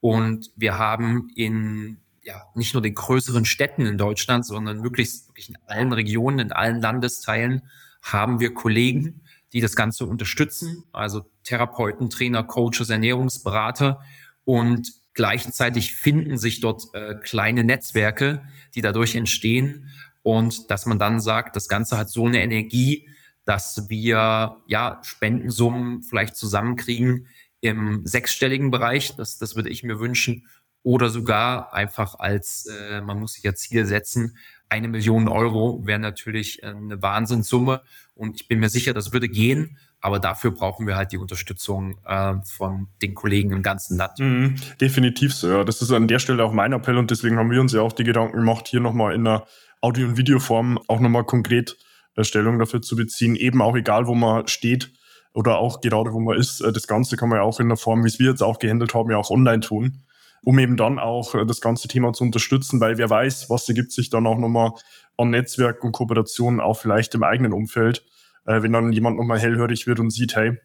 Und 0.00 0.50
wir 0.56 0.78
haben 0.78 1.28
in 1.36 1.98
ja, 2.24 2.42
nicht 2.54 2.74
nur 2.74 2.82
den 2.82 2.94
größeren 2.94 3.44
Städten 3.44 3.86
in 3.86 3.98
Deutschland, 3.98 4.46
sondern 4.46 4.80
möglichst 4.80 5.28
wirklich 5.28 5.48
in 5.48 5.58
allen 5.66 5.92
Regionen, 5.92 6.38
in 6.38 6.52
allen 6.52 6.80
Landesteilen 6.80 7.62
haben 8.00 8.40
wir 8.40 8.54
Kollegen, 8.54 9.22
die 9.52 9.60
das 9.60 9.76
Ganze 9.76 10.06
unterstützen, 10.06 10.84
also 10.92 11.30
Therapeuten, 11.44 12.10
Trainer, 12.10 12.42
Coaches, 12.42 12.90
Ernährungsberater. 12.90 14.00
Und 14.44 15.01
Gleichzeitig 15.14 15.94
finden 15.94 16.38
sich 16.38 16.60
dort 16.60 16.94
äh, 16.94 17.14
kleine 17.16 17.64
Netzwerke, 17.64 18.42
die 18.74 18.80
dadurch 18.80 19.14
entstehen 19.14 19.90
und 20.22 20.70
dass 20.70 20.86
man 20.86 20.98
dann 20.98 21.20
sagt, 21.20 21.56
das 21.56 21.68
Ganze 21.68 21.98
hat 21.98 22.08
so 22.08 22.26
eine 22.26 22.42
Energie, 22.42 23.08
dass 23.44 23.88
wir 23.88 24.56
ja 24.66 25.00
Spendensummen 25.02 26.02
vielleicht 26.02 26.36
zusammenkriegen 26.36 27.26
im 27.60 28.06
sechsstelligen 28.06 28.70
Bereich. 28.70 29.16
Das, 29.16 29.38
das 29.38 29.56
würde 29.56 29.70
ich 29.70 29.82
mir 29.82 29.98
wünschen. 29.98 30.46
Oder 30.84 31.10
sogar 31.10 31.72
einfach 31.74 32.18
als, 32.18 32.66
äh, 32.66 33.00
man 33.02 33.18
muss 33.20 33.34
sich 33.34 33.44
ja 33.44 33.54
Ziel 33.54 33.86
setzen, 33.86 34.36
eine 34.72 34.88
Million 34.88 35.28
Euro 35.28 35.82
wäre 35.84 35.98
natürlich 35.98 36.64
eine 36.64 37.02
Wahnsinnssumme. 37.02 37.82
Und 38.14 38.36
ich 38.36 38.48
bin 38.48 38.58
mir 38.58 38.70
sicher, 38.70 38.94
das 38.94 39.12
würde 39.12 39.28
gehen. 39.28 39.76
Aber 40.00 40.18
dafür 40.18 40.50
brauchen 40.50 40.86
wir 40.86 40.96
halt 40.96 41.12
die 41.12 41.18
Unterstützung 41.18 41.98
äh, 42.06 42.34
von 42.44 42.88
den 43.02 43.14
Kollegen 43.14 43.52
im 43.52 43.62
ganzen 43.62 43.98
Land. 43.98 44.18
Mhm, 44.18 44.56
definitiv 44.80 45.42
ja. 45.42 45.62
Das 45.62 45.82
ist 45.82 45.92
an 45.92 46.08
der 46.08 46.18
Stelle 46.18 46.42
auch 46.42 46.52
mein 46.52 46.72
Appell 46.72 46.96
und 46.96 47.10
deswegen 47.10 47.36
haben 47.36 47.50
wir 47.50 47.60
uns 47.60 47.72
ja 47.72 47.82
auch 47.82 47.92
die 47.92 48.02
Gedanken 48.02 48.38
gemacht, 48.38 48.66
hier 48.66 48.80
nochmal 48.80 49.14
in 49.14 49.26
einer 49.26 49.46
Audio- 49.80 50.08
und 50.08 50.16
Videoform 50.16 50.80
auch 50.88 50.98
nochmal 50.98 51.24
konkret 51.24 51.76
äh, 52.16 52.24
Stellung 52.24 52.58
dafür 52.58 52.80
zu 52.80 52.96
beziehen. 52.96 53.36
Eben 53.36 53.60
auch 53.60 53.76
egal, 53.76 54.06
wo 54.06 54.14
man 54.14 54.48
steht 54.48 54.90
oder 55.34 55.58
auch 55.58 55.80
gerade 55.82 56.12
wo 56.12 56.18
man 56.18 56.38
ist. 56.38 56.62
Äh, 56.62 56.72
das 56.72 56.86
Ganze 56.86 57.16
kann 57.16 57.28
man 57.28 57.38
ja 57.38 57.42
auch 57.42 57.60
in 57.60 57.68
der 57.68 57.76
Form, 57.76 58.02
wie 58.02 58.08
es 58.08 58.18
wir 58.18 58.30
jetzt 58.30 58.42
auch 58.42 58.58
gehandelt 58.58 58.94
haben, 58.94 59.10
ja 59.10 59.18
auch 59.18 59.30
online 59.30 59.60
tun, 59.60 60.02
um 60.44 60.58
eben 60.58 60.76
dann 60.76 60.98
auch 60.98 61.34
äh, 61.34 61.46
das 61.46 61.60
ganze 61.60 61.88
Thema 61.88 62.12
zu 62.12 62.24
unterstützen, 62.24 62.80
weil 62.80 62.98
wer 62.98 63.10
weiß, 63.10 63.50
was 63.50 63.68
ergibt 63.68 63.92
sich 63.92 64.10
dann 64.10 64.26
auch 64.26 64.38
nochmal 64.38 64.72
an 65.16 65.30
Netzwerk 65.30 65.84
und 65.84 65.92
Kooperationen 65.92 66.60
auch 66.60 66.78
vielleicht 66.78 67.14
im 67.14 67.22
eigenen 67.22 67.52
Umfeld 67.52 68.04
äh, 68.46 68.62
wenn 68.62 68.72
dann 68.72 68.92
jemand 68.92 69.16
nochmal 69.16 69.38
hellhörig 69.38 69.86
wird 69.86 70.00
und 70.00 70.10
sieht, 70.10 70.36
hey, 70.36 70.58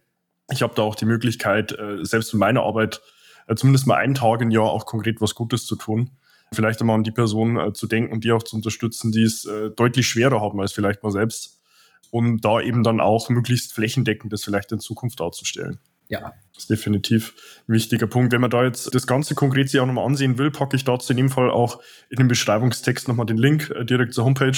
ich 0.52 0.62
habe 0.62 0.74
da 0.76 0.82
auch 0.82 0.96
die 0.96 1.06
Möglichkeit, 1.06 1.78
äh, 1.78 2.04
selbst 2.04 2.34
in 2.34 2.40
meiner 2.40 2.64
Arbeit 2.64 3.02
zumindest 3.56 3.88
mal 3.88 3.96
einen 3.96 4.14
Tag 4.14 4.42
im 4.42 4.52
Jahr 4.52 4.70
auch 4.70 4.86
konkret 4.86 5.22
was 5.22 5.34
Gutes 5.34 5.66
zu 5.66 5.78
tun. 5.78 6.12
Vielleicht 6.52 6.82
einmal 6.82 6.98
an 6.98 7.06
die 7.06 7.12
Person 7.12 7.74
zu 7.74 7.88
denken 7.88 8.12
und 8.12 8.26
die 8.26 8.34
auch 8.34 8.44
zu 8.44 8.58
unterstützen, 8.58 9.14
die 9.14 9.24
es 9.24 9.48
deutlich 9.78 10.06
schwerer 10.06 10.42
haben 10.42 10.60
als 10.60 10.74
vielleicht 10.74 11.02
mal 11.02 11.14
selbst. 11.14 11.62
Und 12.12 12.42
da 12.42 12.60
eben 12.60 12.84
dann 12.84 13.00
auch 13.00 13.30
möglichst 13.30 13.72
flächendeckend 13.72 14.34
das 14.34 14.44
vielleicht 14.44 14.74
in 14.74 14.82
Zukunft 14.82 15.22
darzustellen. 15.22 15.80
Ja. 16.10 16.34
Das 16.54 16.64
ist 16.64 16.70
definitiv 16.70 17.34
ein 17.68 17.74
wichtiger 17.74 18.08
Punkt. 18.08 18.34
Wenn 18.34 18.42
man 18.42 18.50
da 18.50 18.64
jetzt 18.64 18.94
das 18.96 19.06
Ganze 19.06 19.36
konkret 19.36 19.70
sich 19.70 19.80
auch 19.80 19.86
nochmal 19.86 20.06
ansehen 20.06 20.38
will, 20.38 20.50
packe 20.50 20.76
ich 20.76 20.84
dazu 20.84 21.14
in 21.14 21.18
dem 21.18 21.30
Fall 21.30 21.52
auch 21.52 21.82
in 22.10 22.18
dem 22.18 22.28
Beschreibungstext 22.28 23.08
nochmal 23.08 23.26
den 23.26 23.38
Link 23.38 23.70
äh, 23.70 23.86
direkt 23.86 24.14
zur 24.14 24.26
Homepage 24.26 24.58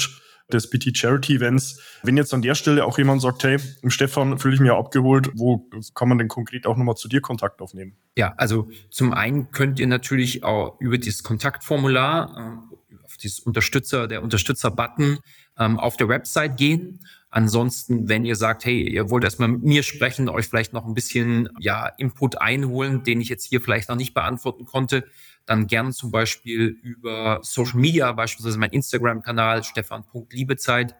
des 0.51 0.69
BT 0.69 0.97
Charity 0.97 1.35
Events. 1.35 1.79
Wenn 2.03 2.17
jetzt 2.17 2.33
an 2.33 2.41
der 2.41 2.55
Stelle 2.55 2.85
auch 2.85 2.97
jemand 2.97 3.21
sagt, 3.21 3.43
hey, 3.43 3.59
Stefan, 3.87 4.39
fühle 4.39 4.55
ich 4.55 4.59
mir 4.59 4.75
abgeholt, 4.75 5.29
wo 5.35 5.69
kann 5.93 6.09
man 6.09 6.17
denn 6.17 6.27
konkret 6.27 6.65
auch 6.65 6.75
nochmal 6.75 6.95
zu 6.95 7.07
dir 7.07 7.21
Kontakt 7.21 7.61
aufnehmen? 7.61 7.97
Ja, 8.17 8.33
also 8.37 8.69
zum 8.89 9.13
einen 9.13 9.51
könnt 9.51 9.79
ihr 9.79 9.87
natürlich 9.87 10.43
auch 10.43 10.79
über 10.79 10.97
dieses 10.97 11.23
Kontaktformular, 11.23 12.61
äh, 12.71 13.03
auf 13.03 13.17
dieses 13.17 13.39
Unterstützer, 13.39 14.07
der 14.07 14.23
Unterstützer-Button 14.23 15.19
ähm, 15.57 15.79
auf 15.79 15.97
der 15.97 16.07
Website 16.07 16.57
gehen. 16.57 16.99
Ansonsten, 17.31 18.09
wenn 18.09 18.25
ihr 18.25 18.35
sagt, 18.35 18.65
hey, 18.65 18.81
ihr 18.81 19.11
wollt 19.11 19.23
erstmal 19.23 19.49
mit 19.49 19.63
mir 19.63 19.83
sprechen, 19.83 20.29
euch 20.29 20.47
vielleicht 20.47 20.73
noch 20.73 20.85
ein 20.85 20.95
bisschen 20.95 21.47
ja, 21.59 21.85
Input 21.97 22.41
einholen, 22.41 23.03
den 23.03 23.21
ich 23.21 23.29
jetzt 23.29 23.45
hier 23.45 23.61
vielleicht 23.61 23.87
noch 23.89 23.95
nicht 23.95 24.15
beantworten 24.15 24.65
konnte, 24.65 25.05
dann 25.45 25.67
gern 25.67 25.93
zum 25.93 26.11
Beispiel 26.11 26.67
über 26.67 27.39
Social 27.43 27.79
Media, 27.79 28.11
beispielsweise 28.13 28.57
mein 28.57 28.71
Instagram-Kanal 28.71 29.63
stefan.liebezeit 29.63 30.95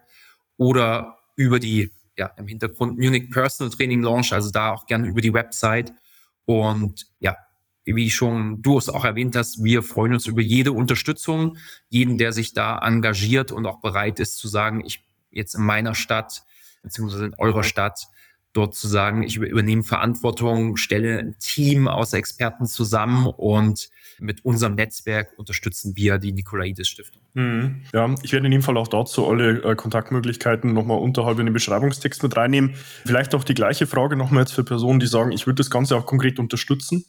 oder 0.56 1.18
über 1.34 1.58
die, 1.58 1.90
ja, 2.16 2.26
im 2.36 2.46
Hintergrund 2.46 2.98
Munich 2.98 3.30
Personal 3.30 3.72
Training 3.72 4.02
Launch, 4.02 4.32
also 4.32 4.50
da 4.50 4.72
auch 4.72 4.86
gerne 4.86 5.08
über 5.08 5.20
die 5.20 5.34
Website. 5.34 5.92
Und 6.44 7.06
ja, 7.18 7.36
wie 7.84 8.10
schon 8.10 8.62
du 8.62 8.78
es 8.78 8.88
auch 8.88 9.04
erwähnt 9.04 9.34
hast, 9.34 9.64
wir 9.64 9.82
freuen 9.82 10.12
uns 10.12 10.26
über 10.26 10.42
jede 10.42 10.70
Unterstützung, 10.70 11.56
jeden, 11.88 12.18
der 12.18 12.32
sich 12.32 12.52
da 12.52 12.78
engagiert 12.78 13.50
und 13.50 13.66
auch 13.66 13.80
bereit 13.80 14.20
ist 14.20 14.38
zu 14.38 14.46
sagen, 14.46 14.84
ich 14.84 15.09
jetzt 15.30 15.54
in 15.54 15.62
meiner 15.62 15.94
Stadt 15.94 16.42
beziehungsweise 16.82 17.26
in 17.26 17.34
eurer 17.34 17.62
Stadt 17.62 18.08
dort 18.52 18.74
zu 18.74 18.88
sagen, 18.88 19.22
ich 19.22 19.36
übernehme 19.36 19.84
Verantwortung, 19.84 20.76
stelle 20.76 21.18
ein 21.18 21.36
Team 21.38 21.86
aus 21.86 22.12
Experten 22.12 22.66
zusammen 22.66 23.26
und 23.26 23.88
mit 24.18 24.44
unserem 24.44 24.74
Netzwerk 24.74 25.38
unterstützen 25.38 25.94
wir 25.96 26.18
die 26.18 26.32
Nikolaides 26.32 26.88
Stiftung. 26.88 27.22
Mhm. 27.34 27.82
Ja, 27.94 28.12
ich 28.22 28.32
werde 28.32 28.46
in 28.46 28.52
dem 28.52 28.62
Fall 28.62 28.76
auch 28.76 28.88
dazu 28.88 29.28
alle 29.28 29.62
äh, 29.62 29.76
Kontaktmöglichkeiten 29.76 30.72
nochmal 30.72 30.98
unterhalb 30.98 31.38
in 31.38 31.46
den 31.46 31.52
Beschreibungstext 31.52 32.22
mit 32.22 32.36
reinnehmen. 32.36 32.74
Vielleicht 33.04 33.34
auch 33.34 33.44
die 33.44 33.54
gleiche 33.54 33.86
Frage 33.86 34.16
nochmal 34.16 34.42
jetzt 34.42 34.52
für 34.52 34.64
Personen, 34.64 34.98
die 34.98 35.06
sagen, 35.06 35.30
ich 35.30 35.46
würde 35.46 35.56
das 35.56 35.70
Ganze 35.70 35.96
auch 35.96 36.06
konkret 36.06 36.38
unterstützen. 36.38 37.04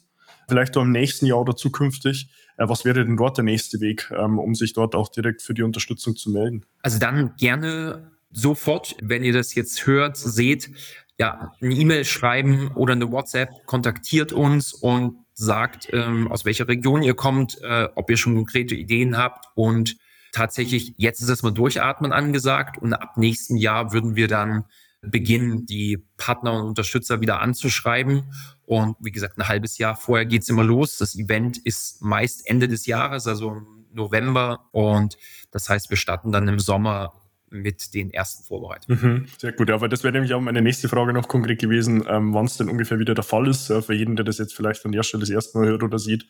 Vielleicht 0.48 0.76
auch 0.76 0.82
im 0.82 0.92
nächsten 0.92 1.26
Jahr 1.26 1.40
oder 1.40 1.56
zukünftig. 1.56 2.30
Äh, 2.56 2.68
was 2.68 2.84
wäre 2.84 3.04
denn 3.04 3.16
dort 3.16 3.36
der 3.36 3.44
nächste 3.44 3.80
Weg, 3.80 4.12
ähm, 4.16 4.38
um 4.38 4.54
sich 4.54 4.74
dort 4.74 4.94
auch 4.94 5.08
direkt 5.08 5.42
für 5.42 5.54
die 5.54 5.62
Unterstützung 5.62 6.14
zu 6.14 6.30
melden? 6.30 6.64
Also 6.82 7.00
dann 7.00 7.34
gerne 7.36 8.11
sofort, 8.32 8.96
wenn 9.02 9.24
ihr 9.24 9.32
das 9.32 9.54
jetzt 9.54 9.86
hört, 9.86 10.16
seht, 10.16 10.70
ja, 11.18 11.52
eine 11.60 11.74
E-Mail 11.74 12.04
schreiben 12.04 12.70
oder 12.74 12.92
eine 12.92 13.10
WhatsApp, 13.10 13.50
kontaktiert 13.66 14.32
uns 14.32 14.72
und 14.72 15.16
sagt, 15.34 15.88
ähm, 15.92 16.30
aus 16.30 16.44
welcher 16.44 16.68
Region 16.68 17.02
ihr 17.02 17.14
kommt, 17.14 17.60
äh, 17.62 17.88
ob 17.94 18.10
ihr 18.10 18.16
schon 18.16 18.34
konkrete 18.34 18.74
Ideen 18.74 19.16
habt 19.16 19.46
und 19.54 19.96
tatsächlich, 20.32 20.94
jetzt 20.96 21.20
ist 21.20 21.28
es 21.28 21.42
mal 21.42 21.52
durchatmen 21.52 22.12
angesagt 22.12 22.78
und 22.78 22.94
ab 22.94 23.16
nächsten 23.16 23.56
Jahr 23.56 23.92
würden 23.92 24.16
wir 24.16 24.28
dann 24.28 24.64
beginnen, 25.02 25.66
die 25.66 25.98
Partner 26.16 26.54
und 26.54 26.68
Unterstützer 26.68 27.20
wieder 27.20 27.40
anzuschreiben. 27.40 28.32
Und 28.64 28.96
wie 29.00 29.10
gesagt, 29.10 29.36
ein 29.36 29.48
halbes 29.48 29.78
Jahr 29.78 29.96
vorher 29.96 30.26
geht's 30.26 30.48
immer 30.48 30.62
los. 30.62 30.96
Das 30.98 31.16
Event 31.16 31.58
ist 31.58 32.02
meist 32.02 32.48
Ende 32.48 32.68
des 32.68 32.86
Jahres, 32.86 33.26
also 33.26 33.62
November. 33.92 34.68
Und 34.70 35.18
das 35.50 35.68
heißt, 35.68 35.90
wir 35.90 35.96
starten 35.96 36.30
dann 36.30 36.48
im 36.48 36.60
Sommer 36.60 37.12
mit 37.52 37.94
den 37.94 38.10
ersten 38.10 38.44
Vorbereitungen. 38.44 39.00
Mhm, 39.00 39.26
sehr 39.38 39.52
gut, 39.52 39.68
weil 39.68 39.88
das 39.88 40.02
wäre 40.02 40.12
nämlich 40.12 40.34
auch 40.34 40.40
meine 40.40 40.62
nächste 40.62 40.88
Frage 40.88 41.12
noch 41.12 41.28
konkret 41.28 41.60
gewesen, 41.60 42.04
ähm, 42.08 42.34
wann 42.34 42.46
es 42.46 42.56
denn 42.56 42.68
ungefähr 42.68 42.98
wieder 42.98 43.14
der 43.14 43.24
Fall 43.24 43.46
ist, 43.46 43.70
äh, 43.70 43.82
für 43.82 43.94
jeden, 43.94 44.16
der 44.16 44.24
das 44.24 44.38
jetzt 44.38 44.54
vielleicht 44.54 44.84
an 44.84 44.92
der 44.92 45.02
Stelle 45.02 45.20
das 45.20 45.30
erste 45.30 45.58
Mal 45.58 45.68
hört 45.68 45.82
oder 45.82 45.98
sieht. 45.98 46.26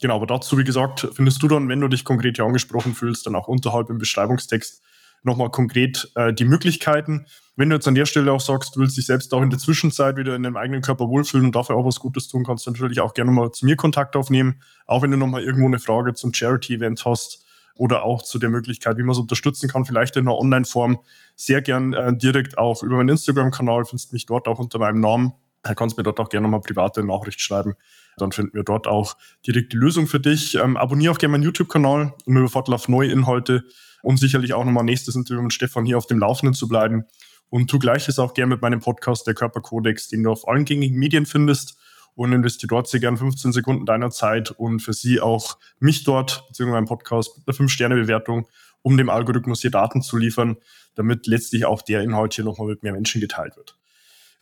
Genau, 0.00 0.16
aber 0.16 0.26
dazu, 0.26 0.58
wie 0.58 0.64
gesagt, 0.64 1.08
findest 1.14 1.42
du 1.42 1.48
dann, 1.48 1.68
wenn 1.68 1.80
du 1.80 1.88
dich 1.88 2.04
konkret 2.04 2.36
hier 2.36 2.44
angesprochen 2.44 2.94
fühlst, 2.94 3.26
dann 3.26 3.34
auch 3.34 3.48
unterhalb 3.48 3.88
im 3.88 3.98
Beschreibungstext 3.98 4.82
nochmal 5.22 5.50
konkret 5.50 6.10
äh, 6.14 6.32
die 6.32 6.44
Möglichkeiten. 6.44 7.26
Wenn 7.56 7.70
du 7.70 7.76
jetzt 7.76 7.88
an 7.88 7.94
der 7.94 8.04
Stelle 8.04 8.32
auch 8.32 8.40
sagst, 8.40 8.76
du 8.76 8.80
willst 8.80 8.98
dich 8.98 9.06
selbst 9.06 9.32
auch 9.32 9.42
in 9.42 9.48
der 9.48 9.58
Zwischenzeit 9.58 10.16
wieder 10.16 10.36
in 10.36 10.42
deinem 10.42 10.58
eigenen 10.58 10.82
Körper 10.82 11.08
wohlfühlen 11.08 11.46
und 11.46 11.56
dafür 11.56 11.76
auch 11.76 11.86
was 11.86 12.00
Gutes 12.00 12.28
tun, 12.28 12.44
kannst 12.44 12.66
du 12.66 12.70
natürlich 12.70 13.00
auch 13.00 13.14
gerne 13.14 13.30
mal 13.30 13.50
zu 13.50 13.64
mir 13.64 13.76
Kontakt 13.76 14.14
aufnehmen. 14.14 14.60
Auch 14.86 15.02
wenn 15.02 15.10
du 15.10 15.16
nochmal 15.16 15.42
irgendwo 15.42 15.66
eine 15.66 15.78
Frage 15.78 16.12
zum 16.12 16.34
Charity-Event 16.34 17.04
hast, 17.06 17.45
oder 17.76 18.04
auch 18.04 18.22
zu 18.22 18.38
der 18.38 18.48
Möglichkeit, 18.48 18.96
wie 18.98 19.02
man 19.02 19.12
es 19.12 19.18
unterstützen 19.18 19.68
kann, 19.68 19.84
vielleicht 19.84 20.16
in 20.16 20.26
einer 20.26 20.36
Online-Form, 20.36 20.98
sehr 21.34 21.62
gern 21.62 21.92
äh, 21.92 22.16
direkt 22.16 22.58
auch 22.58 22.82
über 22.82 22.96
meinen 22.96 23.10
Instagram-Kanal, 23.10 23.84
findest 23.84 24.12
mich 24.12 24.26
dort 24.26 24.48
auch 24.48 24.58
unter 24.58 24.78
meinem 24.78 25.00
Namen. 25.00 25.32
Da 25.62 25.74
kannst 25.74 25.96
mir 25.96 26.04
dort 26.04 26.20
auch 26.20 26.28
gerne 26.28 26.44
nochmal 26.44 26.60
private 26.60 27.02
Nachricht 27.04 27.40
schreiben. 27.40 27.74
Dann 28.16 28.32
finden 28.32 28.54
wir 28.54 28.62
dort 28.62 28.86
auch 28.86 29.16
direkt 29.46 29.72
die 29.72 29.76
Lösung 29.76 30.06
für 30.06 30.20
dich. 30.20 30.54
Ähm, 30.54 30.76
abonniere 30.76 31.12
auch 31.12 31.18
gerne 31.18 31.32
meinen 31.32 31.44
YouTube-Kanal, 31.44 32.14
um 32.24 32.36
über 32.36 32.48
Vorteil 32.48 32.74
auf 32.74 32.88
neue 32.88 33.10
Inhalte 33.10 33.64
und 34.02 34.18
sicherlich 34.18 34.54
auch 34.54 34.64
nochmal 34.64 34.84
nächstes 34.84 35.16
Interview 35.16 35.42
mit 35.42 35.52
Stefan 35.52 35.84
hier 35.84 35.98
auf 35.98 36.06
dem 36.06 36.18
Laufenden 36.18 36.54
zu 36.54 36.68
bleiben. 36.68 37.04
Und 37.48 37.68
tu 37.68 37.78
gleiches 37.78 38.18
auch 38.18 38.34
gerne 38.34 38.54
mit 38.54 38.62
meinem 38.62 38.80
Podcast, 38.80 39.26
der 39.26 39.34
Körperkodex, 39.34 40.08
den 40.08 40.22
du 40.22 40.30
auf 40.30 40.48
allen 40.48 40.64
gängigen 40.64 40.98
Medien 40.98 41.26
findest 41.26 41.76
und 42.16 42.32
investiere 42.32 42.68
dort 42.68 42.88
sehr 42.88 42.98
gern 42.98 43.16
15 43.16 43.52
Sekunden 43.52 43.86
deiner 43.86 44.10
Zeit 44.10 44.50
und 44.50 44.80
für 44.80 44.94
Sie 44.94 45.20
auch 45.20 45.58
mich 45.78 46.02
dort, 46.02 46.44
beziehungsweise 46.48 46.76
meinen 46.76 46.88
Podcast 46.88 47.38
mit 47.38 47.46
einer 47.46 47.66
5-Sterne-Bewertung, 47.66 48.48
um 48.82 48.96
dem 48.96 49.10
Algorithmus 49.10 49.60
hier 49.60 49.70
Daten 49.70 50.02
zu 50.02 50.16
liefern, 50.16 50.56
damit 50.94 51.26
letztlich 51.26 51.66
auch 51.66 51.82
der 51.82 52.02
Inhalt 52.02 52.34
hier 52.34 52.44
nochmal 52.44 52.68
mit 52.68 52.82
mehr 52.82 52.92
Menschen 52.92 53.20
geteilt 53.20 53.56
wird. 53.56 53.76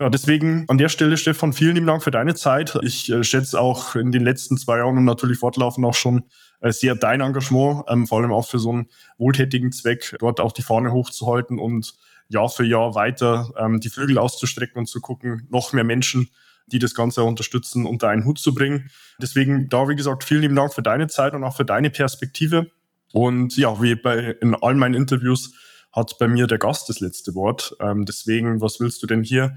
Ja, 0.00 0.08
deswegen 0.08 0.64
an 0.68 0.78
der 0.78 0.88
Stelle, 0.88 1.16
Stefan, 1.16 1.52
vielen 1.52 1.74
lieben 1.74 1.86
Dank 1.86 2.02
für 2.02 2.10
deine 2.10 2.34
Zeit. 2.34 2.76
Ich 2.82 3.10
äh, 3.10 3.22
schätze 3.22 3.60
auch 3.60 3.94
in 3.94 4.10
den 4.10 4.24
letzten 4.24 4.56
zwei 4.56 4.78
Jahren 4.78 4.98
und 4.98 5.04
natürlich 5.04 5.38
fortlaufend 5.38 5.86
auch 5.86 5.94
schon 5.94 6.24
äh, 6.60 6.72
sehr 6.72 6.96
dein 6.96 7.20
Engagement, 7.20 7.84
ähm, 7.88 8.06
vor 8.06 8.18
allem 8.18 8.32
auch 8.32 8.48
für 8.48 8.58
so 8.58 8.70
einen 8.70 8.88
wohltätigen 9.18 9.70
Zweck, 9.70 10.16
dort 10.18 10.40
auch 10.40 10.52
die 10.52 10.62
Fahne 10.62 10.92
hochzuhalten 10.92 11.58
und 11.58 11.94
Jahr 12.28 12.48
für 12.48 12.64
Jahr 12.64 12.94
weiter 12.96 13.52
ähm, 13.56 13.80
die 13.80 13.88
Flügel 13.88 14.18
auszustrecken 14.18 14.78
und 14.78 14.86
zu 14.86 15.00
gucken, 15.00 15.46
noch 15.50 15.72
mehr 15.72 15.84
Menschen 15.84 16.28
die 16.66 16.78
das 16.78 16.94
Ganze 16.94 17.22
unterstützen, 17.22 17.86
unter 17.86 18.08
einen 18.08 18.24
Hut 18.24 18.38
zu 18.38 18.54
bringen. 18.54 18.90
Deswegen 19.20 19.68
da, 19.68 19.88
wie 19.88 19.96
gesagt, 19.96 20.24
vielen 20.24 20.42
lieben 20.42 20.56
Dank 20.56 20.72
für 20.74 20.82
deine 20.82 21.08
Zeit 21.08 21.34
und 21.34 21.44
auch 21.44 21.56
für 21.56 21.64
deine 21.64 21.90
Perspektive. 21.90 22.70
Und 23.12 23.56
ja, 23.56 23.80
wie 23.80 23.94
bei 23.94 24.36
in 24.40 24.54
all 24.54 24.74
meinen 24.74 24.94
Interviews 24.94 25.54
hat 25.92 26.18
bei 26.18 26.26
mir 26.26 26.46
der 26.46 26.58
Gast 26.58 26.88
das 26.88 27.00
letzte 27.00 27.34
Wort. 27.34 27.76
Ähm, 27.80 28.04
deswegen, 28.04 28.60
was 28.60 28.80
willst 28.80 29.02
du 29.02 29.06
denn 29.06 29.22
hier 29.22 29.56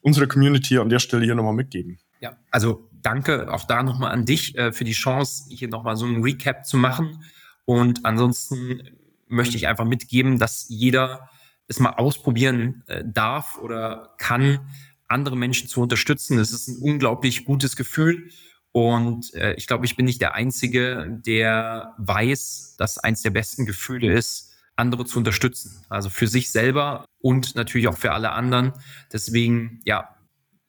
unserer 0.00 0.26
Community 0.26 0.78
an 0.78 0.88
der 0.88 0.98
Stelle 0.98 1.24
hier 1.24 1.34
nochmal 1.34 1.54
mitgeben? 1.54 1.98
Ja, 2.20 2.36
also 2.50 2.88
danke 2.92 3.52
auch 3.52 3.64
da 3.64 3.82
nochmal 3.82 4.12
an 4.12 4.24
dich 4.24 4.56
äh, 4.56 4.72
für 4.72 4.84
die 4.84 4.92
Chance, 4.92 5.44
hier 5.48 5.68
nochmal 5.68 5.96
so 5.96 6.06
einen 6.06 6.22
Recap 6.22 6.66
zu 6.66 6.76
machen. 6.76 7.22
Und 7.64 8.04
ansonsten 8.04 8.82
möchte 9.28 9.56
ich 9.56 9.68
einfach 9.68 9.84
mitgeben, 9.84 10.38
dass 10.38 10.66
jeder 10.68 11.28
es 11.68 11.80
mal 11.80 11.90
ausprobieren 11.90 12.82
äh, 12.86 13.04
darf 13.04 13.58
oder 13.58 14.14
kann, 14.18 14.60
andere 15.08 15.36
Menschen 15.36 15.68
zu 15.68 15.80
unterstützen. 15.80 16.38
Es 16.38 16.52
ist 16.52 16.68
ein 16.68 16.78
unglaublich 16.78 17.44
gutes 17.44 17.76
Gefühl. 17.76 18.30
Und 18.72 19.32
äh, 19.34 19.54
ich 19.54 19.66
glaube, 19.66 19.86
ich 19.86 19.96
bin 19.96 20.04
nicht 20.04 20.20
der 20.20 20.34
Einzige, 20.34 21.20
der 21.24 21.94
weiß, 21.98 22.76
dass 22.78 22.98
eins 22.98 23.22
der 23.22 23.30
besten 23.30 23.64
Gefühle 23.64 24.12
ist, 24.12 24.52
andere 24.76 25.06
zu 25.06 25.18
unterstützen. 25.18 25.84
Also 25.88 26.10
für 26.10 26.28
sich 26.28 26.50
selber 26.50 27.06
und 27.20 27.54
natürlich 27.54 27.88
auch 27.88 27.96
für 27.96 28.12
alle 28.12 28.32
anderen. 28.32 28.72
Deswegen, 29.12 29.80
ja, 29.84 30.16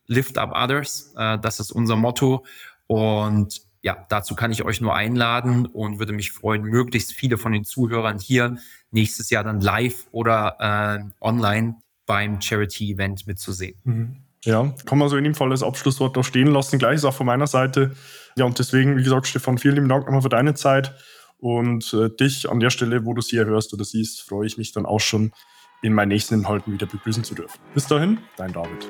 lift 0.05 0.37
up 0.37 0.53
others. 0.55 1.13
Äh, 1.17 1.37
das 1.39 1.59
ist 1.59 1.71
unser 1.71 1.97
Motto. 1.97 2.45
Und 2.87 3.61
ja, 3.81 4.05
dazu 4.09 4.35
kann 4.35 4.51
ich 4.51 4.63
euch 4.63 4.81
nur 4.81 4.95
einladen 4.95 5.65
und 5.65 5.99
würde 5.99 6.13
mich 6.13 6.31
freuen, 6.31 6.63
möglichst 6.63 7.13
viele 7.13 7.37
von 7.37 7.51
den 7.51 7.63
Zuhörern 7.63 8.19
hier 8.19 8.57
nächstes 8.91 9.29
Jahr 9.29 9.43
dann 9.43 9.61
live 9.61 10.07
oder 10.11 10.55
äh, 10.59 11.09
online 11.21 11.75
beim 12.05 12.41
Charity-Event 12.41 13.27
mitzusehen. 13.27 13.79
Mhm. 13.83 14.26
Ja, 14.47 14.73
kann 14.85 14.97
man 14.97 15.09
so 15.09 15.17
in 15.17 15.25
dem 15.25 15.35
Fall 15.35 15.51
als 15.51 15.61
Abschlusswort 15.61 16.15
da 16.15 16.23
stehen 16.23 16.47
lassen. 16.47 16.79
Gleiches 16.79 17.03
auch 17.03 17.13
von 17.13 17.25
meiner 17.25 17.47
Seite. 17.47 17.91
Ja, 18.37 18.45
und 18.45 18.57
deswegen, 18.57 18.95
wie 18.95 19.03
gesagt, 19.03 19.27
Stefan, 19.27 19.57
vielen 19.57 19.75
lieben 19.75 19.89
Dank 19.89 20.05
nochmal 20.05 20.21
für 20.21 20.29
deine 20.29 20.53
Zeit. 20.53 20.93
Und 21.37 21.93
äh, 21.93 22.09
dich 22.09 22.49
an 22.49 22.61
der 22.61 22.69
Stelle, 22.69 23.05
wo 23.05 23.13
du 23.13 23.21
sie 23.21 23.37
hörst 23.39 23.73
oder 23.73 23.83
siehst, 23.83 24.21
freue 24.21 24.47
ich 24.47 24.57
mich 24.57 24.71
dann 24.71 24.85
auch 24.85 25.01
schon, 25.01 25.33
in 25.81 25.93
meinen 25.93 26.09
nächsten 26.09 26.35
Inhalten 26.35 26.71
wieder 26.71 26.87
begrüßen 26.87 27.25
zu 27.25 27.35
dürfen. 27.35 27.59
Bis 27.73 27.87
dahin, 27.87 28.19
dein 28.37 28.53
David. 28.53 28.89